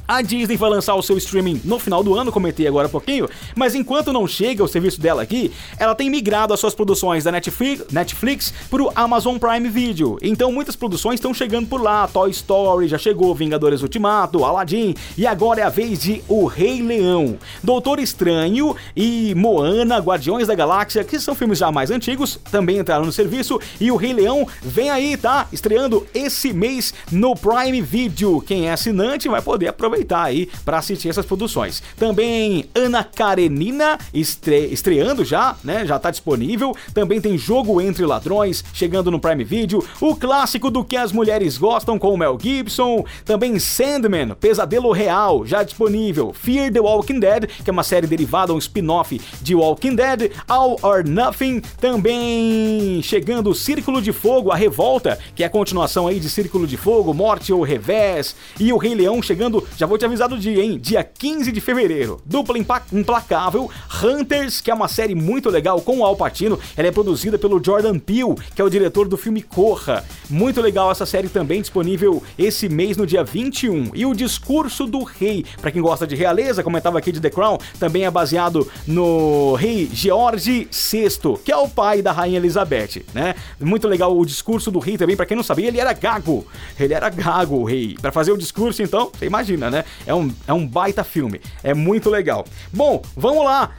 A 0.06 0.22
Disney 0.22 0.58
vai 0.58 0.70
lançar 0.70 0.96
o 0.96 1.02
seu 1.02 1.18
streaming 1.18 1.62
no 1.64 1.80
final 1.80 2.04
do 2.04 2.14
ano, 2.14 2.30
comentei 2.30 2.68
agora 2.68 2.88
há 2.88 2.90
pouquinho, 2.90 3.30
mas 3.56 3.74
enquanto 3.74 4.12
não 4.12 4.28
chega 4.28 4.62
o 4.62 4.68
serviço 4.68 5.00
dela 5.00 5.22
aqui, 5.22 5.52
ela 5.80 5.96
tem 5.96 6.10
migrado 6.10 6.54
as 6.54 6.60
suas 6.60 6.76
produções 6.76 7.24
da 7.24 7.32
Netflix, 7.32 8.54
para 8.70 8.84
o 8.84 8.92
Amazon 8.96 9.38
Prime 9.38 9.70
Video. 9.70 10.18
Então 10.22 10.52
muitas 10.52 10.76
produções 10.76 11.16
estão 11.16 11.34
chegando 11.34 11.68
por 11.68 11.82
lá. 11.82 12.06
Toy 12.08 12.32
Story 12.32 12.90
já 12.90 12.98
chegou, 12.98 13.34
Vingadores 13.34 13.82
Ultimato, 13.82 14.44
Aladdin 14.44 14.94
e 15.18 15.26
agora 15.26 15.62
é 15.62 15.64
a 15.64 15.70
vez 15.70 16.02
de 16.02 16.22
O 16.28 16.46
Rei 16.48 16.82
Leão. 16.82 17.38
Doutor 17.64 17.98
Estranho 18.00 18.76
e 18.96 19.34
Moana, 19.36 20.00
Guardiões 20.00 20.48
da 20.48 20.56
Galáxia, 20.56 21.04
que 21.04 21.18
são 21.18 21.34
filmes 21.34 21.60
já 21.60 21.72
mais 21.72 21.92
antigos, 21.92 22.38
também 22.52 22.78
entraram 22.78 23.06
no 23.06 23.12
serviço 23.12 23.58
e 23.80 23.90
O 23.90 23.96
Rei 23.96 24.12
Leão 24.12 24.46
vem 24.62 24.90
aí, 24.90 25.16
tá? 25.16 25.48
Estreando 25.52 26.06
esse 26.14 26.52
mês 26.52 26.94
no 27.10 27.36
Prime 27.36 27.82
Video. 27.82 28.42
Quem 28.42 28.68
é 28.68 28.74
assinante 28.74 29.30
vai 29.30 29.42
poder 29.42 29.70
aproveitar 29.70 29.93
aproveitar 29.94 30.24
aí 30.24 30.50
para 30.66 30.80
assistir 30.80 31.10
essas 31.10 31.26
produções. 31.26 31.84
Também 31.98 32.66
Ana 32.74 33.04
Karenina 33.04 34.00
estre 34.14 34.74
estreando 34.74 35.24
já, 35.24 35.56
né? 35.64 35.86
Já 35.86 36.00
tá 36.00 36.10
disponível. 36.10 36.76
Também 36.94 37.22
tem 37.22 37.38
Jogo 37.38 37.80
entre 37.80 38.06
Ladrões 38.06 38.64
chegando 38.74 39.12
no 39.12 39.20
Prime 39.20 39.44
Video, 39.44 39.86
o 40.02 40.16
clássico 40.16 40.72
do 40.72 40.84
que 40.84 40.98
as 40.98 41.12
mulheres 41.12 41.58
gostam 41.58 42.00
com 42.00 42.14
o 42.14 42.18
Mel 42.18 42.38
Gibson, 42.42 43.06
também 43.24 43.60
Sandman, 43.60 44.30
Pesadelo 44.40 44.92
Real, 44.92 45.46
já 45.46 45.64
disponível. 45.64 46.34
Fear 46.34 46.72
the 46.72 46.80
Walking 46.80 47.20
Dead, 47.20 47.48
que 47.64 47.70
é 47.70 47.74
uma 47.74 47.84
série 47.84 48.08
derivada, 48.08 48.54
um 48.54 48.58
spin-off 48.58 49.20
de 49.42 49.56
Walking 49.56 49.96
Dead, 49.96 50.32
All 50.48 50.80
or 50.82 51.08
Nothing, 51.08 51.62
também 51.80 53.02
chegando 53.04 53.54
Círculo 53.54 54.02
de 54.02 54.12
Fogo, 54.12 54.52
a 54.52 54.56
Revolta, 54.56 55.20
que 55.36 55.44
é 55.44 55.46
a 55.46 55.50
continuação 55.50 56.08
aí 56.08 56.20
de 56.20 56.30
Círculo 56.30 56.66
de 56.66 56.78
Fogo, 56.78 57.14
Morte 57.14 57.54
ou 57.54 57.62
Revés, 57.62 58.36
e 58.60 58.72
o 58.72 58.78
Rei 58.78 58.96
Leão 58.96 59.22
chegando, 59.22 59.66
já 59.78 59.83
vou 59.88 59.98
te 59.98 60.06
avisar 60.06 60.30
do 60.30 60.38
dia, 60.38 60.64
hein? 60.64 60.78
Dia 60.82 61.04
15 61.04 61.52
de 61.52 61.60
fevereiro. 61.62 62.22
Dupla 62.26 62.58
implacável, 62.58 63.70
Hunters, 64.04 64.62
que 64.62 64.70
é 64.70 64.74
uma 64.74 64.88
série 64.88 65.16
muito 65.16 65.50
legal 65.50 65.82
com 65.82 66.00
o 66.00 66.06
Al 66.06 66.16
Pacino, 66.16 66.60
ela 66.76 66.88
é 66.88 66.92
produzida 66.92 67.38
pelo 67.38 67.64
Jordan 67.64 67.98
Peele, 68.00 68.36
que 68.56 68.62
é 68.62 68.66
o 68.66 68.70
diretor 68.70 69.08
do 69.08 69.18
filme 69.18 69.42
Corra. 69.42 70.04
Muito 70.30 70.62
legal 70.62 70.92
essa 70.92 71.06
série 71.06 71.30
também 71.30 71.62
disponível 71.62 72.22
esse 72.38 72.70
mês 72.70 72.98
no 72.98 73.06
dia 73.06 73.24
21. 73.24 73.92
E 73.94 74.06
o 74.06 74.14
Discurso 74.14 74.86
do 74.86 75.04
Rei, 75.04 75.46
para 75.62 75.72
quem 75.72 75.82
gosta 75.82 76.06
de 76.06 76.16
realeza, 76.16 76.64
comentava 76.64 76.98
aqui 76.98 77.12
de 77.12 77.20
The 77.20 77.30
Crown, 77.30 77.58
também 77.80 78.06
é 78.06 78.12
baseado 78.12 78.70
no 78.88 79.54
rei 79.56 79.90
George 79.92 80.68
VI, 80.72 81.38
que 81.44 81.52
é 81.52 81.58
o 81.58 81.68
pai 81.68 82.02
da 82.02 82.12
rainha 82.12 82.38
Elizabeth, 82.38 83.04
né? 83.14 83.36
Muito 83.60 83.88
legal 83.88 84.16
o 84.18 84.26
Discurso 84.26 84.70
do 84.70 84.80
Rei 84.80 84.98
também, 84.98 85.16
para 85.16 85.26
quem 85.26 85.36
não 85.36 85.44
sabia, 85.44 85.68
ele 85.68 85.80
era 85.80 85.94
gago. 85.94 86.46
Ele 86.80 86.94
era 86.94 87.10
gago, 87.10 87.58
o 87.58 87.64
rei. 87.64 87.96
Para 88.02 88.12
fazer 88.12 88.32
o 88.32 88.38
discurso, 88.38 88.82
então, 88.82 89.12
você 89.14 89.26
imagina, 89.26 89.70
né? 89.70 89.73
É 90.06 90.14
um, 90.14 90.34
é 90.48 90.54
um 90.54 90.68
baita 90.68 91.04
filme. 91.04 91.42
É 91.64 91.74
muito 91.74 92.10
legal. 92.10 92.46
Bom, 92.72 93.02
vamos 93.16 93.44
lá. 93.46 93.72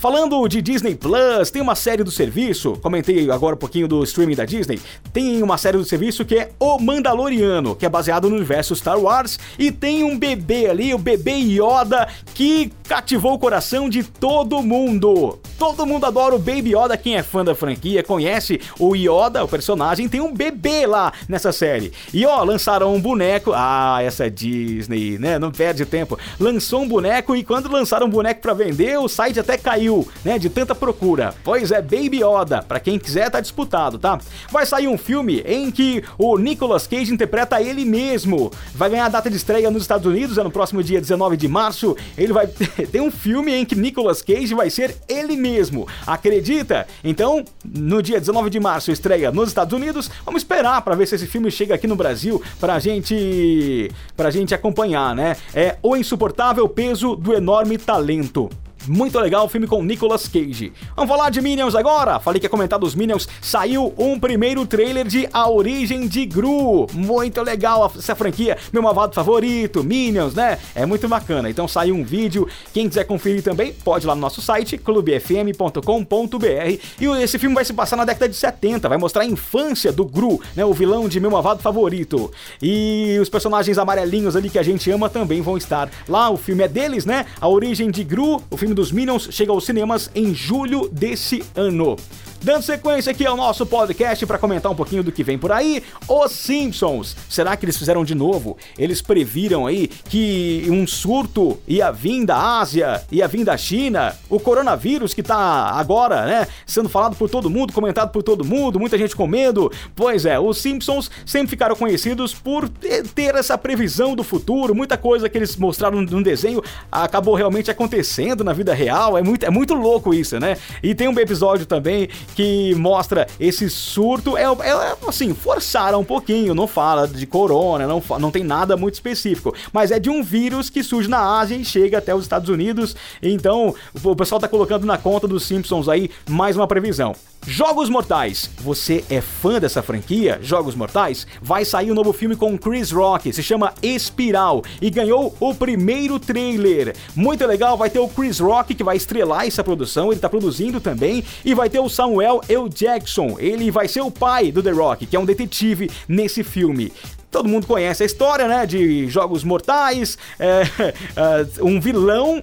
Falando 0.00 0.48
de 0.48 0.62
Disney 0.62 0.94
Plus, 0.94 1.50
tem 1.50 1.60
uma 1.60 1.74
série 1.74 2.02
do 2.02 2.10
serviço, 2.10 2.72
comentei 2.80 3.30
agora 3.30 3.54
um 3.54 3.58
pouquinho 3.58 3.86
do 3.86 4.02
streaming 4.02 4.34
da 4.34 4.46
Disney, 4.46 4.80
tem 5.12 5.42
uma 5.42 5.58
série 5.58 5.76
do 5.76 5.84
serviço 5.84 6.24
que 6.24 6.36
é 6.36 6.52
O 6.58 6.78
Mandaloriano, 6.78 7.76
que 7.76 7.84
é 7.84 7.88
baseado 7.88 8.30
no 8.30 8.36
universo 8.36 8.74
Star 8.74 8.98
Wars, 8.98 9.38
e 9.58 9.70
tem 9.70 10.02
um 10.02 10.18
bebê 10.18 10.70
ali, 10.70 10.94
o 10.94 10.98
bebê 10.98 11.32
Yoda, 11.32 12.08
que 12.34 12.72
cativou 12.88 13.34
o 13.34 13.38
coração 13.38 13.90
de 13.90 14.02
todo 14.02 14.62
mundo. 14.62 15.38
Todo 15.58 15.84
mundo 15.84 16.06
adora 16.06 16.34
o 16.34 16.38
Baby 16.38 16.74
Yoda, 16.74 16.96
quem 16.96 17.16
é 17.16 17.22
fã 17.22 17.44
da 17.44 17.54
franquia 17.54 18.02
conhece 18.02 18.58
o 18.78 18.96
Yoda, 18.96 19.44
o 19.44 19.48
personagem, 19.48 20.08
tem 20.08 20.22
um 20.22 20.32
bebê 20.32 20.86
lá 20.86 21.12
nessa 21.28 21.52
série. 21.52 21.92
E 22.14 22.24
ó, 22.24 22.42
lançaram 22.42 22.94
um 22.94 23.00
boneco, 23.00 23.52
ah, 23.54 23.98
essa 24.02 24.26
é 24.26 24.30
Disney, 24.30 25.18
né? 25.18 25.38
Não 25.38 25.50
perde 25.50 25.84
tempo. 25.84 26.18
Lançou 26.38 26.80
um 26.80 26.88
boneco 26.88 27.36
e 27.36 27.44
quando 27.44 27.70
lançaram 27.70 28.06
um 28.06 28.10
boneco 28.10 28.40
para 28.40 28.54
vender, 28.54 28.98
o 28.98 29.06
site 29.06 29.38
até 29.38 29.58
caiu 29.58 29.89
né, 30.24 30.38
de 30.38 30.48
tanta 30.48 30.74
procura. 30.74 31.34
Pois 31.44 31.70
é, 31.70 31.80
Baby 31.80 32.22
Yoda, 32.22 32.62
para 32.62 32.80
quem 32.80 32.98
quiser 32.98 33.30
tá 33.30 33.40
disputado, 33.40 33.98
tá? 33.98 34.18
Vai 34.50 34.64
sair 34.66 34.88
um 34.88 34.98
filme 34.98 35.42
em 35.46 35.70
que 35.70 36.02
o 36.18 36.36
Nicolas 36.38 36.86
Cage 36.86 37.12
interpreta 37.12 37.60
ele 37.60 37.84
mesmo. 37.84 38.50
Vai 38.74 38.90
ganhar 38.90 39.06
a 39.06 39.08
data 39.08 39.30
de 39.30 39.36
estreia 39.36 39.70
nos 39.70 39.82
Estados 39.82 40.06
Unidos, 40.06 40.38
é 40.38 40.42
no 40.42 40.50
próximo 40.50 40.82
dia 40.82 41.00
19 41.00 41.36
de 41.36 41.48
março. 41.48 41.96
Ele 42.16 42.32
vai 42.32 42.46
ter 42.90 43.00
um 43.00 43.10
filme 43.10 43.52
em 43.52 43.64
que 43.64 43.74
Nicolas 43.74 44.22
Cage 44.22 44.54
vai 44.54 44.70
ser 44.70 44.96
ele 45.08 45.36
mesmo. 45.36 45.86
Acredita? 46.06 46.86
Então, 47.02 47.44
no 47.64 48.02
dia 48.02 48.18
19 48.18 48.50
de 48.50 48.60
março 48.60 48.90
estreia 48.92 49.30
nos 49.30 49.48
Estados 49.48 49.72
Unidos. 49.72 50.10
Vamos 50.24 50.42
esperar 50.42 50.82
para 50.82 50.94
ver 50.94 51.06
se 51.06 51.14
esse 51.14 51.26
filme 51.26 51.50
chega 51.50 51.74
aqui 51.74 51.86
no 51.86 51.96
Brasil 51.96 52.42
pra 52.58 52.78
gente 52.78 53.90
pra 54.16 54.30
gente 54.30 54.54
acompanhar, 54.54 55.14
né? 55.14 55.36
É 55.54 55.76
O 55.82 55.96
Insuportável 55.96 56.68
Peso 56.68 57.16
do 57.16 57.32
Enorme 57.32 57.78
Talento. 57.78 58.50
Muito 58.88 59.18
legal 59.18 59.44
o 59.44 59.48
filme 59.48 59.66
com 59.66 59.82
Nicolas 59.82 60.26
Cage. 60.26 60.72
Vamos 60.96 61.10
falar 61.10 61.30
de 61.30 61.40
Minions 61.40 61.74
agora? 61.74 62.18
Falei 62.18 62.40
que 62.40 62.46
ia 62.46 62.50
comentar 62.50 62.78
dos 62.78 62.94
Minions. 62.94 63.28
Saiu 63.40 63.92
um 63.98 64.18
primeiro 64.18 64.66
trailer 64.66 65.06
de 65.06 65.28
A 65.32 65.50
Origem 65.50 66.08
de 66.08 66.24
Gru. 66.24 66.86
Muito 66.92 67.42
legal 67.42 67.92
essa 67.96 68.14
franquia. 68.14 68.56
Meu 68.72 68.82
malvado 68.82 69.14
favorito, 69.14 69.84
Minions, 69.84 70.34
né? 70.34 70.58
É 70.74 70.86
muito 70.86 71.06
bacana. 71.08 71.50
Então 71.50 71.68
saiu 71.68 71.94
um 71.94 72.02
vídeo. 72.02 72.48
Quem 72.72 72.88
quiser 72.88 73.04
conferir 73.04 73.42
também, 73.42 73.72
pode 73.72 74.06
ir 74.06 74.08
lá 74.08 74.14
no 74.14 74.20
nosso 74.20 74.40
site, 74.40 74.78
clubefm.com.br. 74.78 76.80
E 77.00 77.06
esse 77.22 77.38
filme 77.38 77.54
vai 77.54 77.64
se 77.64 77.72
passar 77.72 77.96
na 77.96 78.04
década 78.04 78.28
de 78.28 78.36
70. 78.36 78.88
Vai 78.88 78.98
mostrar 78.98 79.22
a 79.22 79.26
infância 79.26 79.92
do 79.92 80.06
Gru, 80.06 80.40
né? 80.56 80.64
O 80.64 80.72
vilão 80.72 81.08
de 81.08 81.20
Meu 81.20 81.30
Malvado 81.30 81.62
Favorito. 81.62 82.30
E 82.62 83.18
os 83.20 83.28
personagens 83.28 83.76
amarelinhos 83.76 84.36
ali 84.36 84.48
que 84.48 84.58
a 84.58 84.62
gente 84.62 84.90
ama 84.90 85.10
também 85.10 85.42
vão 85.42 85.58
estar 85.58 85.90
lá. 86.08 86.30
O 86.30 86.36
filme 86.36 86.64
é 86.64 86.68
deles, 86.68 87.04
né? 87.04 87.26
A 87.40 87.48
Origem 87.48 87.90
de 87.90 88.02
Gru. 88.02 88.42
O 88.50 88.56
filme 88.56 88.69
filme 88.70 88.74
dos 88.74 88.92
Minions 88.92 89.28
chega 89.32 89.52
aos 89.52 89.64
cinemas 89.64 90.10
em 90.14 90.34
julho 90.34 90.88
desse 90.92 91.42
ano. 91.56 91.96
Dando 92.42 92.62
sequência 92.62 93.12
aqui 93.12 93.26
ao 93.26 93.36
nosso 93.36 93.66
podcast 93.66 94.24
para 94.24 94.38
comentar 94.38 94.72
um 94.72 94.74
pouquinho 94.74 95.02
do 95.02 95.12
que 95.12 95.22
vem 95.22 95.36
por 95.36 95.52
aí, 95.52 95.82
Os 96.08 96.32
Simpsons. 96.32 97.14
Será 97.28 97.54
que 97.54 97.66
eles 97.66 97.76
fizeram 97.76 98.02
de 98.02 98.14
novo? 98.14 98.56
Eles 98.78 99.02
previram 99.02 99.66
aí 99.66 99.88
que 99.88 100.66
um 100.70 100.86
surto 100.86 101.60
ia 101.68 101.90
vir 101.90 102.24
da 102.24 102.58
Ásia, 102.58 103.02
ia 103.12 103.28
vir 103.28 103.44
da 103.44 103.58
China, 103.58 104.16
o 104.30 104.40
coronavírus 104.40 105.12
que 105.12 105.22
tá 105.22 105.36
agora, 105.36 106.24
né, 106.24 106.48
sendo 106.64 106.88
falado 106.88 107.14
por 107.14 107.28
todo 107.28 107.50
mundo, 107.50 107.74
comentado 107.74 108.10
por 108.10 108.22
todo 108.22 108.42
mundo, 108.42 108.80
muita 108.80 108.96
gente 108.96 109.14
com 109.14 109.26
medo. 109.26 109.70
Pois 109.94 110.24
é, 110.24 110.40
os 110.40 110.56
Simpsons 110.56 111.10
sempre 111.26 111.50
ficaram 111.50 111.76
conhecidos 111.76 112.32
por 112.32 112.70
ter 112.70 113.34
essa 113.34 113.58
previsão 113.58 114.16
do 114.16 114.24
futuro, 114.24 114.74
muita 114.74 114.96
coisa 114.96 115.28
que 115.28 115.36
eles 115.36 115.56
mostraram 115.56 116.00
no 116.00 116.22
desenho 116.22 116.62
acabou 116.90 117.34
realmente 117.34 117.70
acontecendo 117.70 118.42
na 118.42 118.54
vida 118.54 118.72
real. 118.72 119.18
É 119.18 119.22
muito, 119.22 119.44
é 119.44 119.50
muito 119.50 119.74
louco 119.74 120.14
isso, 120.14 120.40
né? 120.40 120.56
E 120.82 120.94
tem 120.94 121.06
um 121.06 121.18
episódio 121.18 121.66
também 121.66 122.08
que 122.34 122.74
mostra 122.74 123.26
esse 123.38 123.68
surto. 123.68 124.36
É, 124.36 124.44
é, 124.44 124.96
assim, 125.06 125.34
forçaram 125.34 126.00
um 126.00 126.04
pouquinho, 126.04 126.54
não 126.54 126.66
fala 126.66 127.06
de 127.06 127.26
corona, 127.26 127.86
não, 127.86 128.02
não 128.18 128.30
tem 128.30 128.44
nada 128.44 128.76
muito 128.76 128.94
específico, 128.94 129.54
mas 129.72 129.90
é 129.90 129.98
de 129.98 130.10
um 130.10 130.22
vírus 130.22 130.70
que 130.70 130.82
surge 130.82 131.08
na 131.08 131.38
Ásia 131.38 131.56
e 131.56 131.64
chega 131.64 131.98
até 131.98 132.14
os 132.14 132.22
Estados 132.22 132.48
Unidos. 132.48 132.96
Então, 133.22 133.74
o 134.02 134.16
pessoal 134.16 134.40
tá 134.40 134.48
colocando 134.48 134.86
na 134.86 134.98
conta 134.98 135.26
dos 135.26 135.44
Simpsons 135.44 135.88
aí 135.88 136.10
mais 136.28 136.56
uma 136.56 136.66
previsão. 136.66 137.14
Jogos 137.46 137.88
Mortais. 137.88 138.50
Você 138.60 139.02
é 139.08 139.20
fã 139.22 139.58
dessa 139.58 139.82
franquia? 139.82 140.38
Jogos 140.42 140.74
Mortais? 140.74 141.26
Vai 141.40 141.64
sair 141.64 141.90
um 141.90 141.94
novo 141.94 142.12
filme 142.12 142.36
com 142.36 142.58
Chris 142.58 142.90
Rock, 142.90 143.32
se 143.32 143.42
chama 143.42 143.72
Espiral 143.82 144.62
e 144.80 144.90
ganhou 144.90 145.34
o 145.40 145.54
primeiro 145.54 146.18
trailer. 146.18 146.94
Muito 147.16 147.46
legal, 147.46 147.78
vai 147.78 147.88
ter 147.88 147.98
o 147.98 148.08
Chris 148.08 148.38
Rock 148.38 148.74
que 148.74 148.84
vai 148.84 148.96
estrelar 148.96 149.46
essa 149.46 149.64
produção, 149.64 150.12
ele 150.12 150.20
tá 150.20 150.28
produzindo 150.28 150.80
também, 150.80 151.24
e 151.42 151.54
vai 151.54 151.70
ter 151.70 151.80
o 151.80 151.88
Samuel 151.88 152.19
L. 152.22 152.68
Jackson, 152.68 153.36
ele 153.38 153.70
vai 153.70 153.88
ser 153.88 154.00
o 154.00 154.10
pai 154.10 154.52
do 154.52 154.62
The 154.62 154.70
Rock, 154.70 155.06
que 155.06 155.16
é 155.16 155.20
um 155.20 155.24
detetive 155.24 155.90
nesse 156.08 156.42
filme 156.42 156.92
todo 157.30 157.48
mundo 157.48 157.64
conhece 157.64 158.02
a 158.02 158.06
história, 158.06 158.48
né? 158.48 158.66
De 158.66 159.06
Jogos 159.08 159.44
Mortais, 159.44 160.18
é, 160.36 160.62
é, 161.14 161.62
um 161.62 161.80
vilão 161.80 162.42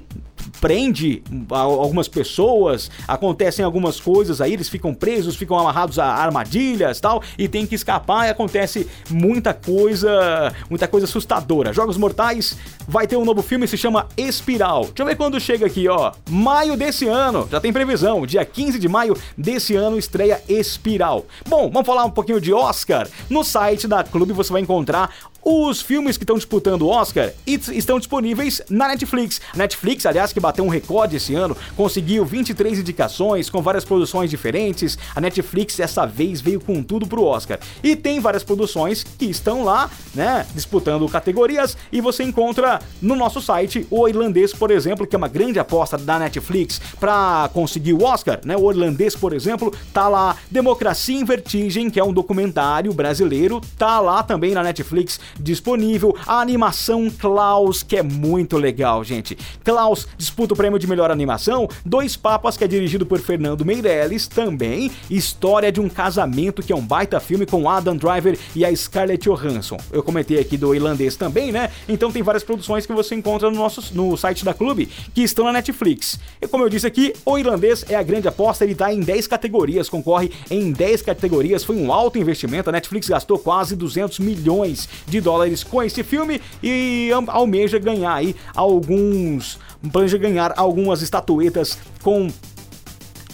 prende 0.62 1.22
algumas 1.50 2.08
pessoas, 2.08 2.90
acontecem 3.08 3.64
algumas 3.64 4.00
coisas 4.00 4.42
aí, 4.42 4.54
eles 4.54 4.70
ficam 4.70 4.94
presos, 4.94 5.36
ficam 5.36 5.58
amarrados 5.58 6.00
a 6.00 6.06
armadilhas 6.06 7.00
tal, 7.00 7.22
e 7.38 7.48
tem 7.48 7.66
que 7.66 7.76
escapar 7.76 8.28
e 8.28 8.30
acontece 8.30 8.88
muita 9.10 9.54
coisa, 9.54 10.54
muita 10.70 10.88
coisa 10.88 11.06
assustadora. 11.06 11.74
Jogos 11.74 11.98
Mortais 11.98 12.58
vai 12.88 13.06
ter 13.06 13.18
um 13.18 13.26
novo 13.26 13.42
filme, 13.42 13.68
se 13.68 13.78
chama 13.78 14.08
Espiral. 14.16 14.86
Deixa 14.86 15.02
eu 15.02 15.06
ver 15.06 15.16
quando 15.16 15.40
chega 15.40 15.66
aqui, 15.66 15.88
ó. 15.88 16.14
Maio 16.30 16.78
desse 16.78 17.08
ano, 17.08 17.48
já 17.52 17.60
tem 17.60 17.74
previsão, 17.74 18.26
dia 18.26 18.46
15 18.46 18.80
de 18.80 18.88
maio 18.88 19.16
desse 19.38 19.76
ano 19.76 19.98
estreia 19.98 20.42
Espiral. 20.48 21.26
Bom, 21.48 21.70
vamos 21.70 21.86
falar 21.86 22.06
um 22.06 22.12
pouquinho 22.12 22.40
de 22.40 22.54
Oscar. 22.54 23.08
No 23.30 23.44
site 23.44 23.88
da 23.88 24.04
Clube 24.04 24.32
você 24.32 24.54
vai 24.54 24.62
encontrar 24.62 25.12
os 25.50 25.82
filmes 25.82 26.18
que 26.18 26.26
estão 26.26 26.36
disputando 26.36 26.82
o 26.82 26.90
Oscar 26.90 27.32
estão 27.46 27.98
disponíveis 28.00 28.62
na 28.70 28.90
Netflix. 28.90 29.40
A 29.54 29.58
Netflix, 29.58 30.06
aliás, 30.06 30.34
que 30.34 30.42
bateu 30.42 30.66
um 30.66 30.68
recorde 30.68 31.16
esse 31.16 31.36
ano, 31.36 31.56
conseguiu 31.74 32.26
23 32.26 32.80
indicações 32.80 33.50
com 33.50 33.62
várias 33.62 33.86
produções 33.86 34.30
diferentes. 34.30 34.98
A 35.16 35.22
Netflix 35.22 35.78
dessa 35.78 36.06
vez 36.06 36.42
veio 36.42 36.60
com 36.60 36.84
tudo 36.84 37.08
pro 37.08 37.24
Oscar. 37.24 37.60
E 37.82 37.96
tem 37.96 38.20
várias 38.20 38.44
produções 38.44 39.06
que 39.06 39.24
estão 39.24 39.64
lá, 39.64 39.90
né, 40.14 40.46
disputando 40.54 41.08
categorias 41.08 41.78
e 41.94 42.02
você 42.02 42.24
encontra 42.24 42.77
no 43.02 43.16
nosso 43.16 43.42
site 43.42 43.86
o 43.90 44.08
Irlandês, 44.08 44.54
por 44.54 44.72
exemplo, 44.72 45.06
que 45.06 45.16
é 45.16 45.18
uma 45.18 45.28
grande 45.28 45.60
aposta 45.60 45.98
da 45.98 46.20
Netflix 46.20 46.82
para 47.00 47.50
conseguir 47.54 47.94
o 47.94 48.04
Oscar, 48.04 48.40
né? 48.44 48.56
O 48.58 48.72
Irlandês, 48.72 49.16
por 49.16 49.34
exemplo, 49.34 49.74
tá 49.94 50.08
lá. 50.08 50.36
Democracia 50.50 51.20
em 51.20 51.26
Vertigem, 51.26 51.90
que 51.90 52.00
é 52.00 52.04
um 52.04 52.14
documentário 52.14 52.94
brasileiro, 52.94 53.62
tá 53.78 54.00
lá 54.00 54.24
também 54.24 54.54
na 54.54 54.64
Netflix 54.64 55.20
disponível. 55.40 56.16
A 56.26 56.42
animação 56.42 57.10
Klaus, 57.10 57.84
que 57.84 57.98
é 57.98 58.04
muito 58.04 58.58
legal, 58.58 59.04
gente. 59.04 59.38
Klaus 59.64 60.08
disputa 60.18 60.54
o 60.54 60.58
prêmio 60.58 60.80
de 60.80 60.88
melhor 60.88 61.12
animação. 61.12 61.68
Dois 61.86 62.16
Papas, 62.16 62.58
que 62.58 62.64
é 62.64 62.68
dirigido 62.68 63.06
por 63.06 63.20
Fernando 63.20 63.66
Meirelles, 63.66 64.28
também. 64.28 64.92
História 65.10 65.72
de 65.72 65.80
um 65.80 65.90
casamento, 65.90 66.62
que 66.62 66.72
é 66.72 66.76
um 66.76 66.82
baita 66.82 67.20
filme 67.20 67.46
com 67.46 67.70
Adam 67.70 67.96
Driver 67.96 68.38
e 68.56 68.66
a 68.66 68.76
Scarlett 68.76 69.28
Johansson. 69.28 69.78
Eu 69.92 70.04
comentei 70.04 70.40
aqui 70.40 70.58
do 70.58 70.74
irlandês 70.74 71.16
também, 71.16 71.52
né? 71.52 71.70
Então 71.88 72.12
tem 72.12 72.22
várias 72.22 72.44
produções 72.44 72.67
que 72.86 72.94
você 72.94 73.16
encontra 73.16 73.50
no 73.50 73.56
nosso 73.56 73.94
no 73.96 74.18
site 74.18 74.44
da 74.44 74.54
Clube 74.54 74.90
que 75.14 75.22
estão 75.22 75.46
na 75.46 75.54
Netflix. 75.54 76.20
E 76.42 76.48
como 76.48 76.64
eu 76.64 76.70
disse 76.70 76.86
aqui, 76.86 77.14
o 77.26 77.38
irlandês 77.38 77.86
é 77.90 77.96
a 77.96 78.04
grande 78.04 78.28
aposta, 78.28 78.64
ele 78.64 78.76
tá 78.76 78.94
em 78.94 79.00
10 79.00 79.28
categorias, 79.28 79.90
concorre 79.90 80.32
em 80.52 80.72
10 80.72 81.02
categorias, 81.02 81.64
foi 81.64 81.76
um 81.76 81.92
alto 81.92 82.18
investimento. 82.18 82.70
A 82.70 82.74
Netflix 82.74 83.08
gastou 83.08 83.40
quase 83.40 83.76
200 83.76 84.20
milhões 84.20 84.88
de 85.08 85.22
dólares 85.22 85.64
com 85.64 85.82
esse 85.82 86.04
filme 86.04 86.42
e 86.62 87.10
almeja 87.28 87.80
ganhar 87.80 88.14
aí 88.14 88.36
alguns, 88.56 89.60
planeja 89.92 90.18
ganhar 90.18 90.54
algumas 90.58 91.02
estatuetas 91.02 91.78
com 92.02 92.30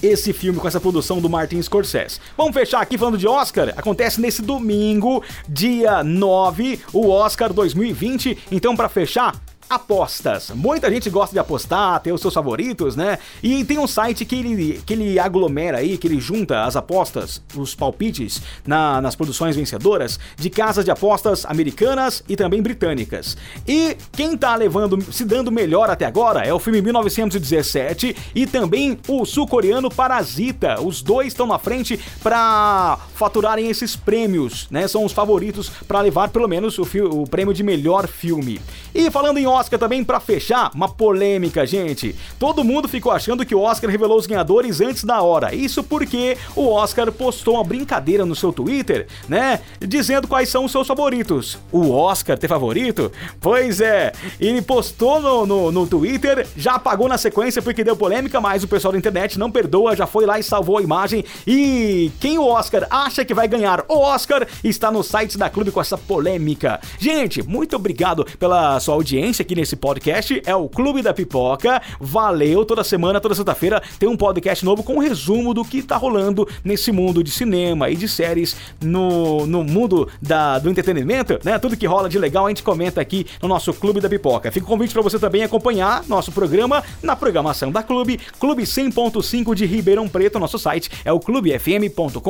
esse 0.03 0.33
filme 0.33 0.59
com 0.59 0.67
essa 0.67 0.81
produção 0.81 1.21
do 1.21 1.29
Martin 1.29 1.61
Scorsese. 1.61 2.19
Vamos 2.37 2.53
fechar 2.53 2.81
aqui 2.81 2.97
falando 2.97 3.17
de 3.17 3.27
Oscar. 3.27 3.73
Acontece 3.77 4.19
nesse 4.19 4.41
domingo, 4.41 5.23
dia 5.47 6.03
9, 6.03 6.81
o 6.91 7.09
Oscar 7.09 7.53
2020. 7.53 8.37
Então, 8.51 8.75
para 8.75 8.89
fechar, 8.89 9.33
apostas. 9.69 10.51
Muita 10.53 10.91
gente 10.91 11.09
gosta 11.09 11.33
de 11.33 11.39
apostar, 11.39 11.99
ter 11.99 12.11
os 12.11 12.21
seus 12.21 12.33
favoritos, 12.33 12.95
né? 12.95 13.17
E 13.41 13.63
tem 13.63 13.79
um 13.79 13.87
site 13.87 14.25
que 14.25 14.35
ele, 14.35 14.81
que 14.85 14.93
ele 14.93 15.19
aglomera 15.19 15.79
aí, 15.79 15.97
que 15.97 16.07
ele 16.07 16.19
junta 16.19 16.63
as 16.63 16.75
apostas, 16.75 17.41
os 17.55 17.75
palpites 17.75 18.41
na, 18.65 19.01
nas 19.01 19.15
produções 19.15 19.55
vencedoras 19.55 20.19
de 20.35 20.49
casas 20.49 20.85
de 20.85 20.91
apostas 20.91 21.45
americanas 21.45 22.23
e 22.27 22.35
também 22.35 22.61
britânicas. 22.61 23.37
E 23.67 23.97
quem 24.11 24.37
tá 24.37 24.55
levando, 24.55 25.01
se 25.11 25.25
dando 25.25 25.51
melhor 25.51 25.89
até 25.89 26.05
agora 26.05 26.45
é 26.45 26.53
o 26.53 26.59
filme 26.59 26.81
1917 26.81 28.15
e 28.35 28.45
também 28.47 28.97
o 29.07 29.25
sul-coreano 29.25 29.89
Parasita. 29.89 30.81
Os 30.81 31.01
dois 31.01 31.27
estão 31.27 31.47
na 31.47 31.59
frente 31.59 31.99
para 32.21 32.97
faturarem 33.15 33.69
esses 33.69 33.95
prêmios, 33.95 34.67
né? 34.69 34.87
São 34.87 35.05
os 35.05 35.11
favoritos 35.11 35.69
para 35.87 36.01
levar 36.01 36.29
pelo 36.29 36.47
menos 36.47 36.77
o, 36.77 36.83
o 37.11 37.27
prêmio 37.27 37.53
de 37.53 37.63
melhor 37.63 38.07
filme. 38.07 38.61
E 38.93 39.09
falando 39.09 39.37
em 39.37 39.45
Oscar 39.53 39.79
também 39.79 40.03
para 40.03 40.19
fechar, 40.19 40.71
uma 40.73 40.89
polêmica, 40.89 41.65
gente. 41.65 42.15
Todo 42.37 42.63
mundo 42.63 42.87
ficou 42.87 43.11
achando 43.11 43.45
que 43.45 43.55
o 43.55 43.61
Oscar 43.61 43.89
revelou 43.89 44.17
os 44.17 44.25
ganhadores 44.25 44.81
antes 44.81 45.03
da 45.03 45.21
hora. 45.21 45.53
Isso 45.53 45.83
porque 45.83 46.37
o 46.55 46.69
Oscar 46.69 47.11
postou 47.11 47.55
uma 47.55 47.63
brincadeira 47.63 48.25
no 48.25 48.35
seu 48.35 48.51
Twitter, 48.51 49.07
né? 49.27 49.59
Dizendo 49.79 50.27
quais 50.27 50.49
são 50.49 50.65
os 50.65 50.71
seus 50.71 50.87
favoritos. 50.87 51.57
O 51.71 51.91
Oscar 51.91 52.37
ter 52.37 52.47
favorito? 52.47 53.11
Pois 53.39 53.81
é, 53.81 54.11
ele 54.39 54.61
postou 54.61 55.19
no, 55.19 55.45
no, 55.45 55.71
no 55.71 55.87
Twitter, 55.87 56.47
já 56.57 56.73
apagou 56.75 57.07
na 57.07 57.17
sequência 57.17 57.61
porque 57.61 57.83
deu 57.83 57.95
polêmica, 57.95 58.41
mas 58.41 58.63
o 58.63 58.67
pessoal 58.67 58.91
da 58.91 58.97
internet 58.97 59.39
não 59.39 59.51
perdoa, 59.51 59.95
já 59.95 60.05
foi 60.05 60.25
lá 60.25 60.39
e 60.39 60.43
salvou 60.43 60.77
a 60.77 60.81
imagem. 60.81 61.23
E 61.45 62.11
quem 62.19 62.37
o 62.37 62.45
Oscar 62.45 62.87
acha 62.89 63.23
que 63.23 63.33
vai 63.33 63.47
ganhar 63.47 63.85
o 63.87 63.99
Oscar 63.99 64.47
está 64.63 64.91
no 64.91 65.03
site 65.03 65.37
da 65.37 65.49
Clube 65.49 65.71
com 65.71 65.81
essa 65.81 65.97
polêmica. 65.97 66.79
Gente, 66.99 67.43
muito 67.43 67.75
obrigado 67.75 68.25
pela 68.37 68.79
sua 68.79 68.95
audiência 68.95 69.42
aqui 69.43 69.55
nesse 69.55 69.75
podcast 69.75 70.41
é 70.45 70.55
o 70.55 70.69
Clube 70.69 71.01
da 71.01 71.13
Pipoca. 71.13 71.81
Valeu, 71.99 72.65
toda 72.65 72.83
semana, 72.83 73.19
toda 73.19 73.35
sexta-feira 73.35 73.83
tem 73.99 74.07
um 74.07 74.15
podcast 74.15 74.63
novo 74.63 74.81
com 74.83 74.95
um 74.95 74.99
resumo 74.99 75.53
do 75.53 75.65
que 75.65 75.83
tá 75.83 75.97
rolando 75.97 76.47
nesse 76.63 76.91
mundo 76.91 77.21
de 77.21 77.29
cinema 77.29 77.89
e 77.89 77.95
de 77.95 78.07
séries 78.07 78.55
no, 78.81 79.45
no 79.45 79.63
mundo 79.63 80.09
da, 80.21 80.59
do 80.59 80.69
entretenimento, 80.69 81.39
né? 81.43 81.59
Tudo 81.59 81.75
que 81.75 81.85
rola 81.85 82.07
de 82.07 82.17
legal 82.17 82.45
a 82.45 82.49
gente 82.49 82.63
comenta 82.63 83.01
aqui 83.01 83.27
no 83.41 83.49
nosso 83.49 83.73
Clube 83.73 83.99
da 83.99 84.09
Pipoca. 84.09 84.51
Fica 84.51 84.65
o 84.65 84.69
convite 84.69 84.93
para 84.93 85.01
você 85.01 85.19
também 85.19 85.43
acompanhar 85.43 86.05
nosso 86.07 86.31
programa 86.31 86.81
na 87.01 87.15
programação 87.15 87.69
da 87.69 87.83
Clube, 87.83 88.19
Clube 88.39 88.63
100.5 88.63 89.53
de 89.53 89.65
Ribeirão 89.65 90.07
Preto, 90.07 90.39
nosso 90.39 90.57
site 90.57 90.89
é 91.03 91.11
o 91.11 91.19
clubefm.com.br. 91.19 92.21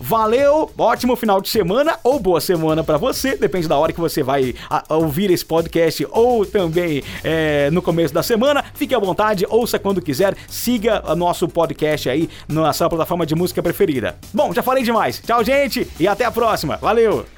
Valeu, 0.00 0.70
ótimo 0.78 1.14
final 1.14 1.42
de 1.42 1.50
semana 1.50 1.98
ou 2.02 2.18
boa 2.18 2.40
semana 2.40 2.82
para 2.82 2.96
você, 2.96 3.36
depende 3.36 3.68
da 3.68 3.76
hora 3.76 3.92
que 3.92 4.00
você 4.00 4.22
vai 4.22 4.54
ouvir 4.88 5.30
esse 5.30 5.44
podcast 5.44 5.89
podcast 5.90 6.06
ou 6.10 6.46
também 6.46 7.02
é, 7.24 7.70
no 7.70 7.82
começo 7.82 8.14
da 8.14 8.22
semana. 8.22 8.64
Fique 8.74 8.94
à 8.94 8.98
vontade, 8.98 9.44
ouça 9.48 9.78
quando 9.78 10.00
quiser, 10.00 10.34
siga 10.48 11.02
o 11.06 11.16
nosso 11.16 11.48
podcast 11.48 12.08
aí 12.08 12.28
na 12.48 12.72
sua 12.72 12.88
plataforma 12.88 13.26
de 13.26 13.34
música 13.34 13.62
preferida. 13.62 14.16
Bom, 14.32 14.52
já 14.52 14.62
falei 14.62 14.82
demais. 14.82 15.20
Tchau, 15.20 15.44
gente, 15.44 15.86
e 15.98 16.06
até 16.06 16.24
a 16.24 16.30
próxima. 16.30 16.76
Valeu! 16.76 17.30